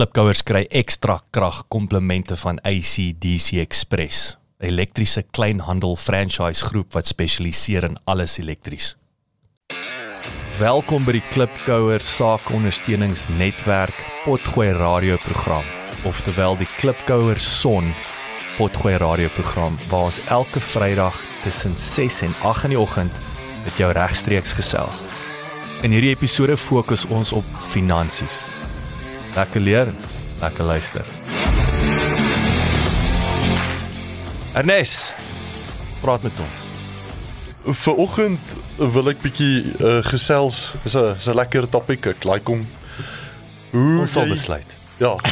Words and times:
Klipkouers 0.00 0.40
kry 0.48 0.62
ekstra 0.72 1.18
krag 1.28 1.58
komplemente 1.68 2.32
van 2.40 2.56
ACDC 2.64 3.58
Express, 3.60 4.38
'n 4.62 4.64
elektriese 4.64 5.22
kleinhandel 5.30 5.96
franchise 5.96 6.64
groep 6.64 6.92
wat 6.92 7.06
spesialiseer 7.06 7.84
in 7.84 7.98
alles 8.06 8.38
elektries. 8.38 8.96
Welkom 10.58 11.04
by 11.04 11.12
die 11.12 11.28
Klipkouers 11.28 12.16
saakondersteuningsnetwerk 12.16 13.92
Potgooi 14.24 14.72
radioprogram, 14.72 15.64
oftewel 16.04 16.56
die 16.56 16.68
Klipkouers 16.78 17.60
Son 17.60 17.94
Potgooi 18.56 18.96
radioprogram 18.96 19.76
waar 19.90 20.04
ons 20.04 20.20
elke 20.28 20.60
Vrydag 20.60 21.20
tussen 21.42 21.76
6 21.76 22.22
en 22.22 22.34
8 22.42 22.64
in 22.64 22.70
die 22.70 22.80
oggend 22.80 23.12
met 23.64 23.76
jou 23.76 23.92
regstreeks 23.92 24.52
gesels. 24.52 25.02
In 25.82 25.90
hierdie 25.90 26.16
episode 26.16 26.56
fokus 26.56 27.04
ons 27.04 27.32
op 27.32 27.44
finansies. 27.68 28.48
Lekker 29.36 29.60
leer, 29.60 29.92
lekker 30.40 30.64
luister. 30.64 31.04
Ernest, 34.54 35.12
praat 36.00 36.22
met 36.26 36.32
ons. 36.42 36.58
Vanoggend 37.78 38.40
wil 38.80 39.10
ek 39.12 39.20
bietjie 39.22 39.74
uh, 39.78 40.00
gesels. 40.06 40.72
Dis 40.82 40.96
'n 40.96 41.14
is 41.20 41.28
'n 41.28 41.34
lekker 41.36 41.68
topik. 41.68 42.06
Ek 42.06 42.24
like 42.24 42.50
hom. 42.50 42.64
Hoe 43.70 44.00
Ons 44.00 44.12
sal 44.12 44.24
jy- 44.26 44.30
besluit. 44.34 44.70
Ja. 44.98 45.14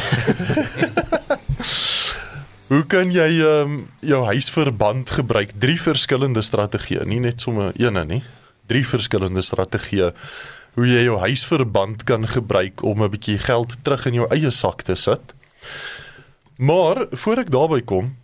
Hoe 2.69 2.83
kan 2.85 3.09
jy 3.11 3.41
um, 3.41 3.89
jou 3.99 4.23
huisverband 4.25 5.09
gebruik? 5.09 5.51
Drie 5.57 5.81
verskillende 5.81 6.41
strategieë, 6.41 7.03
nie 7.05 7.19
net 7.19 7.41
sommer 7.41 7.73
eene 7.75 8.05
nie. 8.05 8.23
Drie 8.69 8.85
verskillende 8.85 9.41
strategieë 9.41 10.11
hoe 10.75 10.87
jy 10.87 11.03
jou 11.03 11.17
huisverband 11.19 12.03
kan 12.03 12.27
gebruik 12.27 12.83
om 12.83 13.03
'n 13.03 13.09
bietjie 13.09 13.37
geld 13.37 13.77
terug 13.83 14.05
in 14.05 14.13
jou 14.13 14.27
eie 14.29 14.51
sak 14.51 14.81
te 14.81 14.95
sit. 14.95 15.33
Maar 16.57 17.05
voor 17.11 17.37
ek 17.37 17.51
daarby 17.51 17.81
kom, 17.81 18.15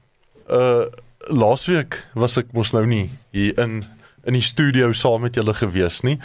uh 0.49 0.85
laasweek 1.27 2.07
was 2.13 2.37
ek 2.37 2.51
mos 2.53 2.71
nou 2.71 2.85
nie 2.85 3.09
hier 3.31 3.57
in 3.59 3.85
in 4.25 4.33
die 4.33 4.41
studio 4.41 4.91
saam 4.93 5.21
met 5.21 5.35
julle 5.35 5.53
gewees 5.53 6.01
nie. 6.01 6.19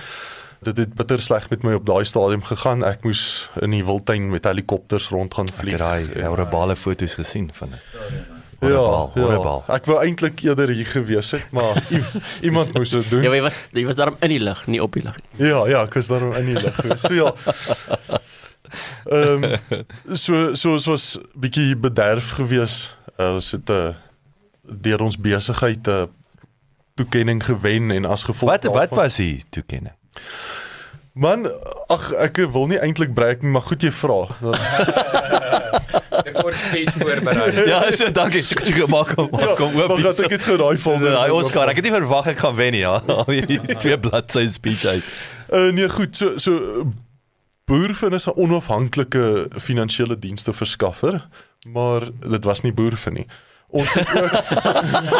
Dit 0.62 0.76
het 0.76 0.94
bitter 0.94 1.20
sleg 1.20 1.50
met 1.50 1.62
my 1.62 1.72
op 1.74 1.86
daai 1.86 2.04
stadium 2.04 2.42
gegaan. 2.42 2.84
Ek 2.84 3.04
moes 3.04 3.48
in 3.62 3.70
die 3.70 3.84
wildtuin 3.84 4.30
met 4.30 4.44
helikopters 4.44 5.08
rond 5.08 5.34
gaan 5.34 5.48
Ek 5.48 5.54
vlieg. 5.54 5.78
het 5.78 6.14
daai 6.14 6.26
horribale 6.28 6.76
foto's 6.76 7.14
gesien 7.14 7.50
van 7.52 7.70
dit. 7.70 8.39
Ja, 8.60 8.66
Horribaal, 8.68 9.10
horribaal. 9.14 9.64
ja. 9.66 9.74
Ek 9.74 9.86
wou 9.88 9.98
eintlik 10.04 10.40
eerder 10.44 10.68
hier 10.68 10.86
gewees 10.86 11.30
het, 11.32 11.46
maar 11.50 11.80
iemand 12.46 12.74
moes 12.76 12.90
dit 12.92 13.06
doen. 13.10 13.22
Ja, 13.24 13.30
jy 13.32 13.40
was 13.40 13.56
jy 13.72 13.84
was 13.88 13.96
daarom 13.96 14.16
in 14.20 14.28
die 14.28 14.40
lug, 14.40 14.66
nie 14.66 14.82
op 14.84 14.92
die 14.92 15.02
lug 15.02 15.16
nie. 15.16 15.48
Ja, 15.48 15.62
ja, 15.66 15.82
ek 15.88 15.94
was 15.96 16.06
daarom 16.12 16.34
in 16.36 16.44
die 16.52 16.60
lig. 16.60 16.76
So 17.00 17.14
ja. 17.14 17.32
Ehm 19.10 19.56
so 20.12 20.54
so 20.54 20.72
ons 20.76 20.86
was 20.86 21.06
bietjie 21.34 21.72
bederf 21.76 22.30
gewees. 22.36 22.96
Uh, 23.18 23.34
ons 23.40 23.50
het 23.56 23.68
'n 23.70 23.72
uh, 23.72 23.94
deur 24.84 25.00
ons 25.02 25.16
besigheid 25.18 25.86
'n 25.86 25.90
uh, 25.90 26.04
toekenning 26.94 27.40
gewen 27.44 27.90
en 27.90 28.04
as 28.04 28.24
gevolg 28.24 28.50
Wat 28.52 28.64
wat 28.64 28.74
daarvan- 28.74 28.98
was 28.98 29.16
die 29.16 29.44
toekenning? 29.50 29.94
Man, 31.12 31.48
ag 31.88 32.12
ek 32.12 32.36
wil 32.52 32.66
nie 32.66 32.78
eintlik 32.78 33.14
breek 33.14 33.42
nie, 33.42 33.50
maar 33.50 33.62
goed 33.66 33.82
jy 33.82 33.90
vra. 33.90 34.28
Ek 36.40 36.46
kort 36.46 36.56
speech 36.62 36.96
voorberei. 36.96 37.66
Ja, 37.68 37.82
so 37.92 38.08
dankie. 38.10 38.42
Maak 38.90 39.12
hom 39.18 39.28
maak 39.34 39.60
hom 39.60 39.76
oop. 39.76 39.92
Maar 39.92 40.02
dat 40.08 40.22
ek 40.26 40.34
het 40.38 40.46
gedaai 40.48 40.78
van 40.82 41.04
Daai 41.04 41.30
Oscar, 41.36 41.68
ek 41.72 41.80
het 41.82 41.88
nie 41.88 41.94
verwag 41.94 42.30
ek 42.32 42.40
gaan 42.42 42.56
wen 42.58 42.72
nie, 42.76 42.82
ja. 42.82 42.98
Twee 43.84 43.98
bladsy 44.00 44.46
speech 44.50 44.84
uit. 44.88 45.14
Uh, 45.50 45.68
nee, 45.74 45.88
goed, 45.92 46.16
so 46.16 46.36
so 46.38 46.86
Boerfin 47.70 48.16
is 48.16 48.26
'n 48.26 48.34
onafhanklike 48.34 49.48
finansiële 49.62 50.18
dienste 50.18 50.52
verskaffer, 50.52 51.20
maar 51.66 52.08
dit 52.26 52.44
was 52.44 52.64
nie 52.66 52.72
Boerfin 52.72 53.12
nie. 53.14 53.26
Ons 53.70 53.94
het 53.94 54.08
ook 54.22 54.30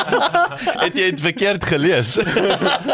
Het 0.84 0.96
jy 0.96 1.10
dit 1.10 1.20
verkeerd 1.20 1.64
gelees? 1.64 2.16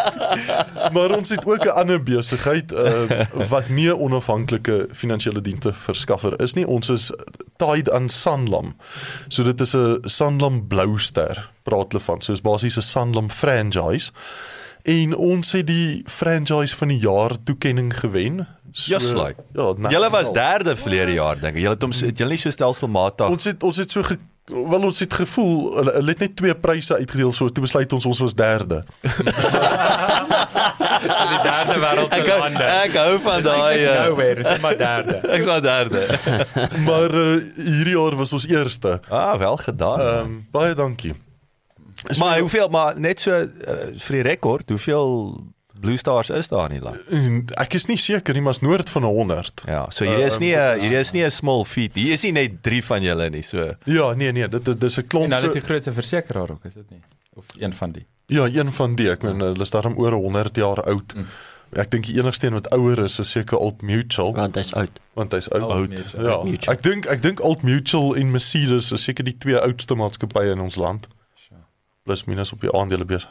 maar 0.94 1.16
ons 1.16 1.32
het 1.32 1.46
ook 1.46 1.64
'n 1.64 1.72
ander 1.72 2.02
besigheid 2.02 2.72
uh, 2.72 3.24
wat 3.48 3.68
nie 3.68 3.88
'n 3.88 3.98
onafhanklike 3.98 4.88
finansiële 4.92 5.40
dienste 5.40 5.72
verskaffer 5.72 6.40
is 6.40 6.52
nie. 6.54 6.66
Ons 6.66 6.88
is 6.88 7.12
tied 7.56 7.90
aan 7.90 8.08
Sanlam. 8.08 8.76
So 9.28 9.42
dit 9.42 9.60
is 9.60 9.74
'n 9.74 9.98
Sanlam 10.02 10.66
Blouster 10.68 11.50
praat 11.62 11.92
hulle 11.92 12.02
van. 12.02 12.22
So 12.22 12.32
is 12.32 12.40
basies 12.40 12.76
'n 12.76 12.82
Sanlam 12.82 13.30
franchise. 13.30 14.10
En 14.82 15.16
ons 15.16 15.52
het 15.52 15.66
die 15.66 16.02
franchise 16.06 16.76
van 16.76 16.88
die 16.88 16.98
jaar 16.98 17.42
toekenning 17.44 17.98
gewen. 17.98 18.46
So, 18.72 18.92
Just 18.92 19.14
like. 19.14 19.34
Ja, 19.52 19.74
Julle 19.88 20.10
was 20.10 20.32
derde 20.32 20.76
verlede 20.76 21.12
jaar 21.12 21.40
dink 21.40 21.54
ek. 21.56 21.62
Julle 21.62 21.74
het 21.74 21.82
hom 21.82 21.92
het 21.92 22.18
julle 22.18 22.30
nie 22.30 22.38
so 22.38 22.50
stelselmatig. 22.50 23.28
Ons 23.28 23.44
het 23.44 23.62
ons 23.62 23.76
het 23.76 23.90
so 23.90 24.02
wel 24.46 24.82
ons 24.88 24.98
het 24.98 25.12
gevoel 25.12 25.74
hulle, 25.76 25.92
hulle 25.98 26.14
het 26.14 26.22
net 26.22 26.36
twee 26.38 26.54
pryse 26.54 26.94
uitgedeel 26.94 27.32
so 27.34 27.48
toe 27.48 27.64
besluit 27.64 27.92
ons 27.92 28.06
ons 28.06 28.18
was 28.24 28.34
derde. 28.38 28.84
Die 30.96 31.40
derde 31.42 31.76
wêreld 31.82 32.10
se 32.12 32.20
Ek 32.20 32.28
lande. 32.40 32.64
ek 32.64 32.96
hou 32.96 33.18
van 33.24 33.42
daai 33.44 33.82
uh, 33.82 33.94
Nowhere, 34.06 34.42
dis 34.42 34.60
maar 34.62 34.78
derde. 34.78 35.18
ek 35.36 35.44
was 35.48 35.62
derde. 35.64 36.02
maar 36.88 37.14
uh, 37.14 37.26
hierdie 37.56 37.96
jaar 37.96 38.16
was 38.18 38.32
ons 38.36 38.46
eerste. 38.48 39.00
Ah, 39.08 39.34
wel 39.38 39.56
gedaan. 39.66 40.00
Ehm 40.00 40.30
um, 40.30 40.38
baie 40.54 40.74
dankie. 40.74 41.14
So, 42.04 42.18
maar 42.24 42.38
hoeveel 42.38 42.68
maar 42.68 43.00
net 43.00 43.20
so 43.20 43.32
uh, 43.34 43.76
vir 43.98 44.18
die 44.20 44.24
rekord, 44.30 44.68
hoeveel 44.68 45.12
Blue 45.80 45.96
Stars 45.96 46.30
is 46.30 46.48
daar 46.48 46.70
in 46.70 46.80
die 46.80 46.84
land? 46.84 47.52
ek 47.58 47.74
is 47.74 47.86
nie 47.86 47.96
seker 47.98 48.34
nie, 48.34 48.40
maar 48.42 48.52
is 48.56 48.60
noord 48.60 48.90
van 48.90 49.02
100. 49.02 49.62
Ja, 49.66 49.86
so 49.90 50.04
hierdie 50.04 50.26
is 50.26 50.38
nie 50.38 50.54
'n 50.56 50.80
hierdie 50.80 50.98
is 51.00 51.12
nie 51.12 51.24
'n 51.24 51.30
small 51.30 51.64
feat. 51.64 51.94
Hier 51.94 52.12
is 52.12 52.22
nie 52.22 52.32
net 52.32 52.62
3 52.62 52.82
van 52.82 53.02
julle 53.02 53.30
nie, 53.30 53.42
so. 53.42 53.74
Ja, 53.84 54.14
nee 54.14 54.32
nee, 54.32 54.48
dit 54.48 54.68
is 54.68 54.76
dis 54.76 54.98
'n 54.98 55.06
klomp. 55.06 55.24
En 55.24 55.32
hulle 55.32 55.46
is 55.46 55.52
die 55.52 55.60
grootste 55.62 55.92
versekeraar 55.92 56.50
ook, 56.50 56.64
is 56.64 56.74
dit 56.74 56.90
nie? 56.90 57.00
Of 57.34 57.44
een 57.58 57.74
van 57.74 57.92
die. 57.92 58.06
ja, 58.26 58.44
een 58.46 58.72
van 58.72 58.94
die, 58.96 59.10
ek 59.10 59.22
meen 59.22 59.40
hulle 59.40 59.60
is 59.60 59.70
daarom 59.70 59.98
oor 59.98 60.12
100 60.12 60.56
jaar 60.56 60.82
oud. 60.82 61.14
Mm. 61.14 61.26
Ek 61.76 61.90
dink 61.90 62.06
die 62.06 62.14
enigste 62.18 62.46
een 62.46 62.52
wat 62.54 62.70
ouer 62.72 62.98
is 63.04 63.18
is 63.18 63.30
seker 63.30 63.58
Old 63.58 63.82
Mutual 63.82 64.32
Want 64.34 64.54
hy's 64.54 64.72
oud. 64.72 65.00
want 65.14 65.32
hy's 65.32 65.48
oud. 65.50 65.62
Old 65.62 65.88
Mutual. 65.90 66.24
Ja, 66.24 66.42
Mutual. 66.44 66.74
ek 66.74 66.82
dink 66.82 67.06
ek 67.06 67.22
dink 67.22 67.40
Old 67.44 67.62
Mutual 67.62 68.14
en 68.16 68.30
Mercedes 68.30 68.92
is 68.92 69.02
seker 69.02 69.24
die 69.24 69.36
twee 69.38 69.58
oudste 69.60 69.94
maatskappye 69.94 70.52
in 70.52 70.60
ons 70.60 70.76
land. 70.76 71.08
Plus 72.04 72.24
minus 72.24 72.52
op 72.52 72.60
die 72.60 72.72
aandelebeurs. 72.72 73.26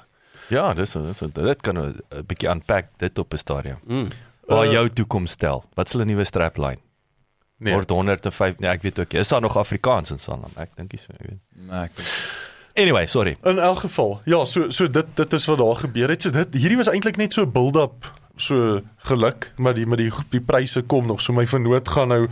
Ja, 0.47 0.73
dis 0.73 0.91
dis 0.91 1.19
dit 1.33 1.61
kan 1.61 1.77
'n 1.77 1.95
bietjie 2.27 2.49
unpack 2.49 2.85
dit 2.97 3.17
op 3.19 3.33
'n 3.33 3.37
stadium. 3.37 3.77
Mm. 3.87 4.07
Waar 4.47 4.65
Uh, 4.65 4.71
jou 4.71 4.89
toekoms 4.89 5.31
stel. 5.31 5.63
Wat 5.73 5.87
is 5.87 5.91
hulle 5.91 6.05
nuwe 6.05 6.23
strapline? 6.23 6.77
Nee. 7.57 7.73
Word 7.73 7.89
105. 7.89 8.59
Nee, 8.59 8.69
ek 8.69 8.81
weet 8.81 8.99
ook. 8.99 9.11
nie. 9.11 9.21
Is 9.21 9.27
daar 9.27 9.41
nog 9.41 9.57
Afrikaans 9.57 10.11
in 10.11 10.19
Sanlam? 10.19 10.51
Ek 10.55 10.69
dink 10.75 10.91
nie 10.91 10.99
so, 11.01 11.13
ek 11.19 11.29
weet. 11.29 11.39
Nee, 11.55 11.79
ek 11.83 11.95
dink 11.95 12.07
Anyway, 12.75 13.05
sorry. 13.05 13.37
In 13.43 13.59
elk 13.59 13.79
geval, 13.79 14.21
ja, 14.25 14.45
so 14.45 14.69
so 14.69 14.89
dit 14.89 15.05
dit 15.15 15.33
is 15.33 15.45
wat 15.45 15.57
daar 15.57 15.75
gebeur 15.75 16.09
het. 16.09 16.21
So 16.21 16.29
dit 16.29 16.53
hierdie 16.53 16.77
was 16.77 16.89
eintlik 16.91 17.15
net 17.17 17.33
so 17.33 17.41
'n 17.41 17.51
build-up, 17.51 18.11
so 18.35 18.81
geluk, 18.97 19.53
maar 19.57 19.73
die 19.73 19.85
met 19.85 19.97
die 19.97 20.11
die 20.29 20.41
pryse 20.41 20.81
kom 20.81 21.05
nog. 21.07 21.21
So 21.21 21.33
my 21.33 21.45
vernoot 21.47 21.87
gaan 21.87 22.07
nou 22.07 22.27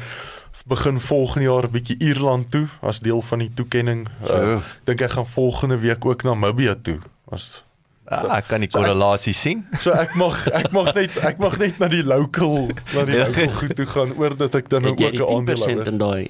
begin 0.67 0.99
volgende 0.99 1.47
jaar 1.47 1.63
'n 1.63 1.71
bietjie 1.71 1.95
Ierland 1.99 2.51
toe 2.51 2.67
as 2.81 2.99
deel 2.99 3.21
van 3.21 3.39
die 3.39 3.51
toekenning. 3.53 4.07
So. 4.25 4.33
Uh, 4.33 4.61
dink 4.83 5.01
ek 5.01 5.11
gaan 5.11 5.27
volgende 5.27 5.77
week 5.77 6.05
ook 6.05 6.23
Namibië 6.23 6.75
toe. 6.81 6.99
As 7.29 7.63
Ah, 8.11 8.37
ek 8.37 8.47
kan 8.47 8.59
die 8.61 8.67
korrelasie 8.67 9.33
sien. 9.33 9.65
so 9.79 9.91
ek 9.91 10.15
mag 10.15 10.47
ek 10.53 10.71
mag 10.75 10.93
net 10.95 11.17
ek 11.23 11.37
mag 11.39 11.57
net 11.57 11.79
na 11.79 11.87
die 11.87 12.03
local 12.03 12.67
na 12.93 13.05
die 13.05 13.15
Ja. 13.15 13.27
local 13.27 13.53
goed 13.53 13.75
toe 13.75 13.85
gaan 13.85 14.11
oor 14.17 14.35
dat 14.37 14.55
ek 14.55 14.67
dan 14.69 14.81
nou 14.83 14.91
Het 14.91 15.21
ook 15.21 15.29
'n 15.29 15.35
aandeel 15.35 15.55
10% 15.55 15.79
hou. 15.79 15.87
in 15.87 15.97
daai 15.97 16.27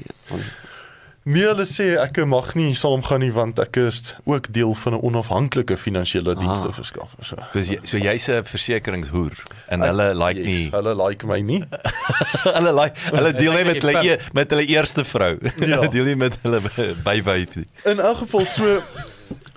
Nee, 1.25 1.45
hulle 1.47 1.63
sê 1.63 1.85
ek 2.03 2.17
mag 2.27 2.49
nie 2.59 2.73
saamgaan 2.75 3.21
nie 3.23 3.31
want 3.31 3.57
ek 3.63 3.77
is 3.79 4.13
ook 4.27 4.49
deel 4.51 4.73
van 4.73 4.93
'n 4.93 4.99
onafhanklike 5.07 5.77
finansiële 5.77 6.35
dienste 6.35 6.67
Ah. 6.67 6.73
verskaffer. 6.73 7.23
So. 7.23 7.35
So 7.53 7.59
jy, 7.59 7.79
so 7.83 7.97
jy's 7.97 8.27
'n 8.27 8.43
versekeringshoer 8.43 9.31
en 9.69 9.81
Ek- 9.81 9.87
hulle 9.89 10.13
like 10.15 10.37
yes, 10.37 10.45
nie 10.45 10.69
Hulle 10.69 10.95
like 11.07 11.25
my 11.25 11.39
nie. 11.39 11.63
hulle 12.57 12.73
like 12.73 12.97
hulle 13.15 13.31
deel 13.33 13.53
nie 13.53 13.63
met 13.63 13.81
hulle 13.81 14.03
e, 14.13 14.17
met 14.33 14.49
hulle 14.51 14.65
eerste 14.67 15.05
vrou. 15.05 15.37
Ja. 15.63 15.77
Hulle 15.79 15.89
deel 15.89 16.03
nie 16.05 16.15
met 16.15 16.35
hulle 16.43 16.59
bywyf 17.03 17.55
nie. 17.55 17.65
In 17.85 17.99
elk 17.99 18.17
geval 18.17 18.45
so 18.45 18.81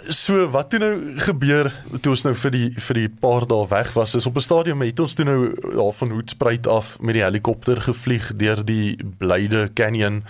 so 0.09 0.49
wat 0.51 0.71
toe 0.71 0.79
nou 0.79 1.19
gebeur 1.19 1.71
toe 2.01 2.13
ons 2.13 2.25
nou 2.27 2.35
vir 2.35 2.55
die 2.55 2.69
vir 2.89 3.01
die 3.01 3.09
paar 3.09 3.47
dae 3.49 3.67
weg 3.71 3.93
was 3.97 4.15
is 4.15 4.27
op 4.27 4.37
'n 4.37 4.47
stadium 4.47 4.83
het 4.83 5.01
ons 5.01 5.15
toe 5.15 5.25
nou 5.25 5.55
daar 5.75 5.93
van 5.93 6.11
Hoedspruit 6.11 6.67
af 6.67 7.01
met 7.01 7.15
die 7.15 7.23
helikopter 7.23 7.81
gevlieg 7.81 8.37
deur 8.37 8.65
die 8.65 8.97
Blyde 9.19 9.71
Canyon 9.75 10.25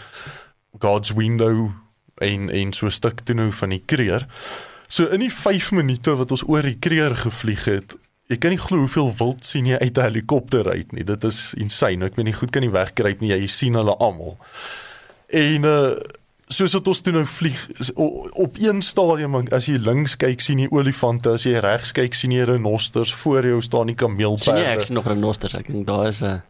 God's 0.78 1.12
Window 1.12 1.70
en 2.18 2.50
en 2.50 2.72
so 2.72 2.86
'n 2.86 2.90
stuk 2.90 3.20
toe 3.20 3.34
nou 3.34 3.52
van 3.52 3.68
die 3.68 3.82
Kreer. 3.86 4.26
So 4.88 5.06
in 5.06 5.20
die 5.20 5.32
5 5.32 5.72
minute 5.72 6.16
wat 6.16 6.30
ons 6.30 6.48
oor 6.48 6.62
die 6.62 6.78
Kreer 6.78 7.16
gevlieg 7.16 7.64
het 7.64 7.96
Jy 8.26 8.36
kan 8.42 8.50
nie 8.50 8.58
glo 8.58 8.78
hoeveel 8.82 9.12
wild 9.20 9.44
sien 9.46 9.66
jy 9.66 9.78
uit 9.78 9.98
'n 9.98 10.02
helikopter 10.02 10.70
uit 10.70 10.92
nie. 10.92 11.04
Dit 11.04 11.24
is 11.24 11.54
insane. 11.54 12.04
Ek 12.04 12.16
weet 12.16 12.24
nie 12.24 12.34
goed 12.34 12.50
kan 12.50 12.62
nie 12.62 12.70
wegkruip 12.70 13.20
nie. 13.20 13.30
Jy 13.30 13.46
sien 13.46 13.74
hulle 13.74 13.96
almal. 13.96 14.36
En 15.28 15.64
uh 15.64 15.94
soos 16.48 16.72
wat 16.72 16.88
ons 16.88 17.00
toe 17.02 17.12
nou 17.12 17.24
vlieg 17.26 17.68
op 18.32 18.56
een 18.58 18.82
stadium 18.82 19.34
as 19.52 19.66
jy 19.66 19.78
links 19.82 20.16
kyk 20.16 20.40
sien 20.40 20.58
jy 20.58 20.68
olifante, 20.70 21.30
as 21.34 21.42
jy 21.44 21.58
regs 21.60 21.92
kyk 21.92 22.14
sien 22.14 22.30
jy 22.32 22.44
renosters, 22.44 23.12
voor 23.14 23.42
jou 23.46 23.60
staan 23.62 23.86
die 23.86 23.94
sien 23.98 24.16
jy 24.16 24.16
kameelperde. 24.16 24.82
ek 24.82 24.88
nog 24.90 25.06
renosters 25.06 25.54
ek 25.54 25.66
dink 25.66 25.86
daar 25.86 26.08
is 26.08 26.22
'n 26.22 26.42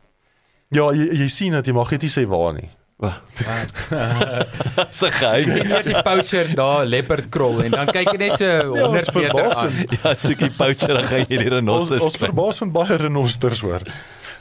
Ja, 0.70 0.90
jy, 0.92 1.08
jy 1.22 1.28
sien 1.28 1.52
dat 1.52 1.66
jy 1.66 1.72
mag 1.72 1.90
net 1.92 2.02
nie 2.02 2.10
sê 2.10 2.26
waar 2.26 2.52
nie. 2.54 2.68
Dis 2.98 5.02
'n 5.06 5.10
geheim. 5.12 5.44
Sien 5.52 5.70
eers 5.70 5.86
die 5.86 6.02
poacher 6.02 6.54
daar 6.56 6.84
leopard 6.86 7.28
krol 7.30 7.62
en 7.64 7.70
dan 7.70 7.86
kyk 7.86 8.08
jy 8.12 8.16
net 8.18 8.38
so 8.38 8.44
Ja, 8.46 8.64
100 8.66 9.06
ons 9.06 9.14
meter 9.14 9.54
aan. 9.56 9.72
Ja, 10.02 10.14
soekie 10.14 10.50
poacher 10.50 10.88
dan 10.94 11.04
gaan 11.04 11.18
jy 11.28 11.30
die 11.38 11.38
Ons 11.44 11.48
renosters. 11.54 12.00
ons 12.02 12.16
verbaasend 12.16 12.72
baie 12.72 12.96
renosters 12.96 13.60
hoor. 13.60 13.82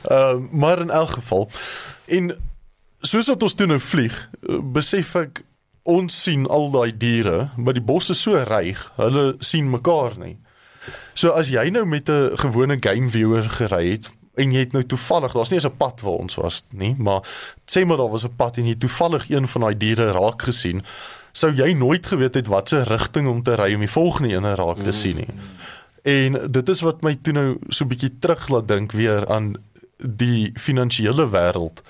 Ehm 0.09 0.43
uh, 0.43 0.49
maar 0.51 0.79
in 0.81 0.89
elk 0.89 1.09
geval 1.19 1.49
en 2.07 2.35
soos 3.05 3.29
wat 3.31 3.43
ons 3.43 3.55
toe 3.57 3.67
nou 3.67 3.79
vlieg, 3.79 4.15
besef 4.75 5.15
ek 5.19 5.43
ons 5.85 6.15
sien 6.25 6.47
al 6.49 6.71
daai 6.73 6.91
diere, 6.97 7.49
maar 7.57 7.77
die 7.77 7.83
bos 7.83 8.09
is 8.09 8.23
so 8.25 8.39
ryk, 8.49 8.81
hulle 8.97 9.35
sien 9.45 9.69
mekaar 9.69 10.17
nie. 10.21 10.35
So 11.17 11.33
as 11.37 11.51
jy 11.53 11.69
nou 11.69 11.85
met 11.85 12.09
'n 12.09 12.37
gewone 12.37 12.77
game 12.81 13.09
viewer 13.09 13.49
gery 13.49 13.91
het 13.91 14.09
en 14.35 14.51
jy 14.51 14.59
het 14.59 14.73
nou 14.73 14.83
toevallig, 14.83 15.33
daar's 15.33 15.49
nie 15.49 15.57
eens 15.57 15.67
'n 15.67 15.77
pad 15.77 16.01
waar 16.01 16.19
ons 16.19 16.35
was 16.35 16.63
nie, 16.71 16.95
maar 16.97 17.21
sê 17.67 17.85
maar 17.85 17.97
daar 17.97 18.11
was 18.11 18.25
'n 18.25 18.35
pad 18.35 18.57
en 18.57 18.67
jy 18.67 18.75
toevallig 18.75 19.29
een 19.29 19.47
van 19.47 19.61
daai 19.61 19.77
diere 19.77 20.11
raak 20.11 20.41
gesien, 20.41 20.83
sou 21.31 21.51
jy 21.51 21.73
nooit 21.73 22.05
geweet 22.05 22.35
het 22.35 22.47
wat 22.47 22.69
se 22.69 22.83
rigting 22.83 23.27
om 23.27 23.43
te 23.43 23.55
ry 23.55 23.73
om 23.73 23.79
die 23.79 23.89
volgende 23.89 24.33
een 24.33 24.55
raak 24.55 24.83
te 24.83 24.91
sien 24.91 25.15
nie. 25.15 25.33
En 26.03 26.51
dit 26.51 26.69
is 26.69 26.81
wat 26.81 27.01
my 27.01 27.15
toe 27.15 27.33
nou 27.33 27.57
so 27.69 27.83
'n 27.83 27.87
bietjie 27.87 28.19
terug 28.19 28.49
laat 28.49 28.67
dink 28.67 28.91
weer 28.91 29.27
aan 29.27 29.55
die 29.97 30.51
finansiële 30.55 31.29
wêreld. 31.29 31.81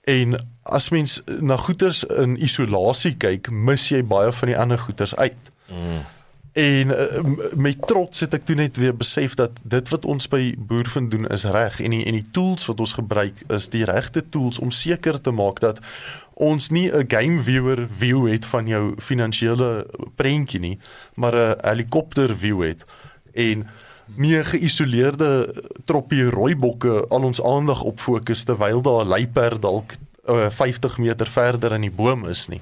En 0.00 0.48
as 0.62 0.88
mens 0.88 1.22
na 1.40 1.56
goederes 1.56 2.04
in 2.04 2.38
isolasie 2.42 3.16
kyk, 3.16 3.50
mis 3.50 3.88
jy 3.88 4.02
baie 4.04 4.32
van 4.32 4.48
die 4.48 4.58
ander 4.58 4.78
goederes 4.78 5.16
uit. 5.16 5.52
Mm. 5.68 6.00
En 6.52 6.86
uh, 6.86 7.50
met 7.54 7.86
trots 7.86 8.20
het 8.20 8.34
ek 8.34 8.42
toe 8.42 8.56
net 8.58 8.76
weer 8.76 8.96
besef 8.96 9.36
dat 9.38 9.60
dit 9.62 9.88
wat 9.92 10.04
ons 10.04 10.26
by 10.28 10.54
Boervind 10.58 11.10
doen 11.10 11.28
is 11.30 11.44
reg 11.46 11.78
en 11.80 11.94
die 11.94 12.02
en 12.04 12.16
die 12.18 12.26
tools 12.34 12.66
wat 12.66 12.80
ons 12.82 12.96
gebruik 12.98 13.44
is 13.54 13.68
die 13.70 13.84
regte 13.86 14.24
tools 14.28 14.58
om 14.58 14.72
seker 14.74 15.20
te 15.20 15.30
maak 15.30 15.62
dat 15.62 15.78
ons 16.34 16.70
nie 16.74 16.90
'n 16.90 17.06
game 17.06 17.38
viewer 17.42 17.86
view 17.98 18.26
het 18.26 18.44
van 18.44 18.66
jou 18.66 18.94
finansiële 18.98 19.86
prentjie 20.16 20.60
nie, 20.60 20.78
maar 21.14 21.34
'n 21.34 21.58
helikopter 21.62 22.36
view 22.36 22.62
het 22.62 22.84
en 23.32 23.68
'n 24.16 24.44
geïsoleerde 24.44 25.54
troppie 25.84 26.30
rooibokke 26.30 27.06
al 27.08 27.22
ons 27.22 27.42
aandag 27.42 27.82
op 27.82 28.00
fokus 28.00 28.44
terwyl 28.44 28.82
daar 28.82 29.04
'n 29.04 29.08
luiperd 29.08 29.62
dalk 29.62 29.92
uh, 30.28 30.50
50 30.50 30.98
meter 30.98 31.26
verder 31.26 31.72
in 31.72 31.80
die 31.80 31.90
boom 31.90 32.28
is 32.28 32.48
nie. 32.48 32.60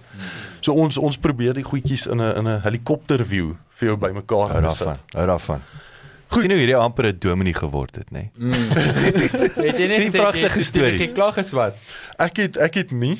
So 0.61 0.73
ons 0.73 0.99
ons 0.99 1.19
probeer 1.19 1.55
die 1.55 1.65
goedjies 1.65 2.06
in 2.06 2.21
'n 2.21 2.37
in 2.37 2.49
'n 2.49 2.61
helikopter 2.62 3.27
view 3.27 3.55
vir 3.69 3.89
jou 3.89 3.97
bymekaar 3.97 4.50
Hou 4.50 4.61
daarvan. 4.62 4.97
Hou 5.12 5.27
daarvan. 5.27 5.61
Goed. 6.29 6.43
Sien 6.45 6.50
hoe 6.50 6.59
hierdie 6.61 6.77
amper 6.77 7.06
'n 7.06 7.17
dominee 7.19 7.55
geword 7.55 7.95
het, 7.97 8.11
nê? 8.12 8.29
Het 9.65 9.79
jy 9.79 9.87
net 9.89 9.99
Die 9.99 10.11
pragtige 10.11 10.62
stories. 10.62 11.00
Jy 11.00 11.12
klaar 11.17 11.33
geswat. 11.33 11.77
Ek 12.19 12.37
het 12.37 12.56
ek 12.56 12.75
het 12.75 12.91
nie 12.91 13.17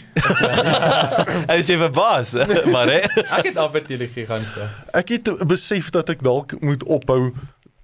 Hy 1.53 1.63
sê 1.65 1.79
verbaas, 1.81 2.35
maar 2.75 2.89
hè. 2.93 3.01
Ek 3.39 3.49
het 3.49 3.57
amper 3.57 3.87
teen 3.87 3.99
die 3.99 4.11
gegaan 4.13 4.45
so. 4.53 4.69
ek 4.93 5.09
het 5.09 5.31
besef 5.49 5.89
dat 5.91 6.11
ek 6.11 6.23
dalk 6.23 6.61
moet 6.61 6.85
ophou 6.85 7.33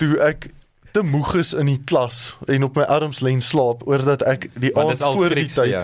toe 0.05 0.21
ek 0.25 0.51
te 0.95 1.03
moeg 1.03 1.33
is 1.41 1.51
in 1.59 1.67
die 1.67 1.81
klas 1.91 2.37
en 2.47 2.65
op 2.69 2.77
my 2.79 2.85
arms 2.97 3.19
lê 3.25 3.33
en 3.35 3.41
slaap 3.43 3.81
oor 3.91 4.05
dat 4.06 4.23
ek 4.31 4.47
die 4.62 4.71
aand 4.79 5.01
voor 5.03 5.33
die 5.35 5.43
Grieks 5.43 5.56
vir 5.56 5.65
tyd 5.65 5.73
jou. 5.73 5.83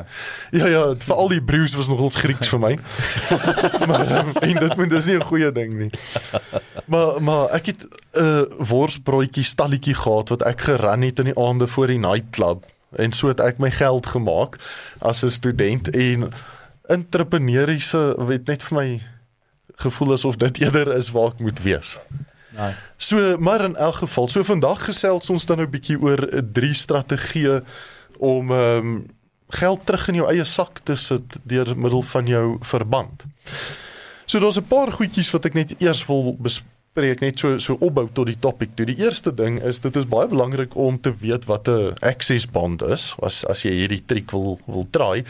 Ja 0.61 0.69
ja, 0.71 0.83
vir 1.03 1.23
al 1.25 1.33
die 1.33 1.41
brews 1.43 1.75
was 1.79 1.91
nogals 1.91 2.19
Grieks 2.21 2.53
vir 2.53 2.63
my. 2.63 2.71
maar 3.91 4.13
um, 4.21 4.31
en 4.39 4.61
dit 4.63 4.77
moet 4.79 4.93
dis 4.95 5.11
nie 5.11 5.17
'n 5.19 5.27
goeie 5.33 5.51
ding 5.57 5.75
nie. 5.81 5.91
Maar 6.87 7.19
maar 7.27 7.51
ek 7.59 7.73
het 7.73 7.83
'n 7.83 8.23
uh, 8.23 8.45
worsbroodjie 8.71 9.45
stalletjie 9.45 9.99
gehad 9.99 10.31
wat 10.31 10.47
ek 10.47 10.63
geran 10.71 11.03
het 11.03 11.19
in 11.19 11.33
die 11.33 11.39
aande 11.39 11.67
voor 11.67 11.91
die 11.91 11.99
nightclub 11.99 12.63
en 12.91 13.13
so 13.13 13.29
het 13.35 13.41
ek 13.43 13.59
my 13.59 13.71
geld 13.71 14.07
gemaak 14.07 14.59
as 14.99 15.25
'n 15.25 15.31
student 15.31 15.91
en 15.91 16.31
entrepreneuriese 16.87 18.15
weet 18.19 18.47
net 18.47 18.63
vir 18.63 18.79
my 18.79 19.03
gevoel 19.75 20.13
asof 20.13 20.37
dit 20.37 20.61
eerder 20.63 20.95
is 20.95 21.11
waar 21.11 21.35
ek 21.35 21.41
moet 21.43 21.63
wees. 21.67 21.99
Nice. 22.51 22.77
So 22.97 23.37
maar 23.39 23.65
in 23.65 23.77
elk 23.77 23.95
geval, 23.95 24.29
so 24.29 24.43
vandag 24.45 24.85
gesels 24.85 25.31
ons 25.31 25.47
dan 25.47 25.57
nou 25.57 25.67
'n 25.67 25.71
bietjie 25.71 25.99
oor 26.03 26.43
drie 26.53 26.75
strategieë 26.75 27.63
om 28.19 28.51
ehm 28.51 28.87
um, 28.87 29.07
geld 29.51 29.87
terug 29.87 30.09
in 30.09 30.15
jou 30.15 30.29
eie 30.31 30.45
sak 30.45 30.79
te 30.87 30.97
sit 30.97 31.37
deur 31.43 31.77
middel 31.77 32.03
van 32.03 32.27
jou 32.27 32.57
verband. 32.61 33.25
So 34.25 34.39
daar's 34.39 34.59
'n 34.59 34.69
paar 34.69 34.93
goedjies 34.93 35.31
wat 35.31 35.45
ek 35.45 35.55
net 35.55 35.75
eers 35.83 36.07
wil 36.07 36.37
bespreek, 36.39 37.21
net 37.21 37.39
so 37.39 37.59
so 37.59 37.77
opbou 37.81 38.09
tot 38.13 38.27
die 38.27 38.39
topik. 38.39 38.77
toe. 38.77 38.87
Die 38.87 38.99
eerste 38.99 39.35
ding 39.35 39.63
is 39.63 39.81
dit 39.81 39.97
is 39.97 40.07
baie 40.07 40.29
belangrik 40.29 40.77
om 40.77 41.01
te 41.01 41.13
weet 41.21 41.45
wat 41.45 41.69
'n 41.69 41.95
access 42.01 42.47
bond 42.47 42.83
is 42.83 43.15
as 43.23 43.45
as 43.45 43.63
jy 43.63 43.71
hierdie 43.71 44.03
triek 44.07 44.31
wil 44.31 44.61
wil 44.67 44.87
try. 44.91 45.25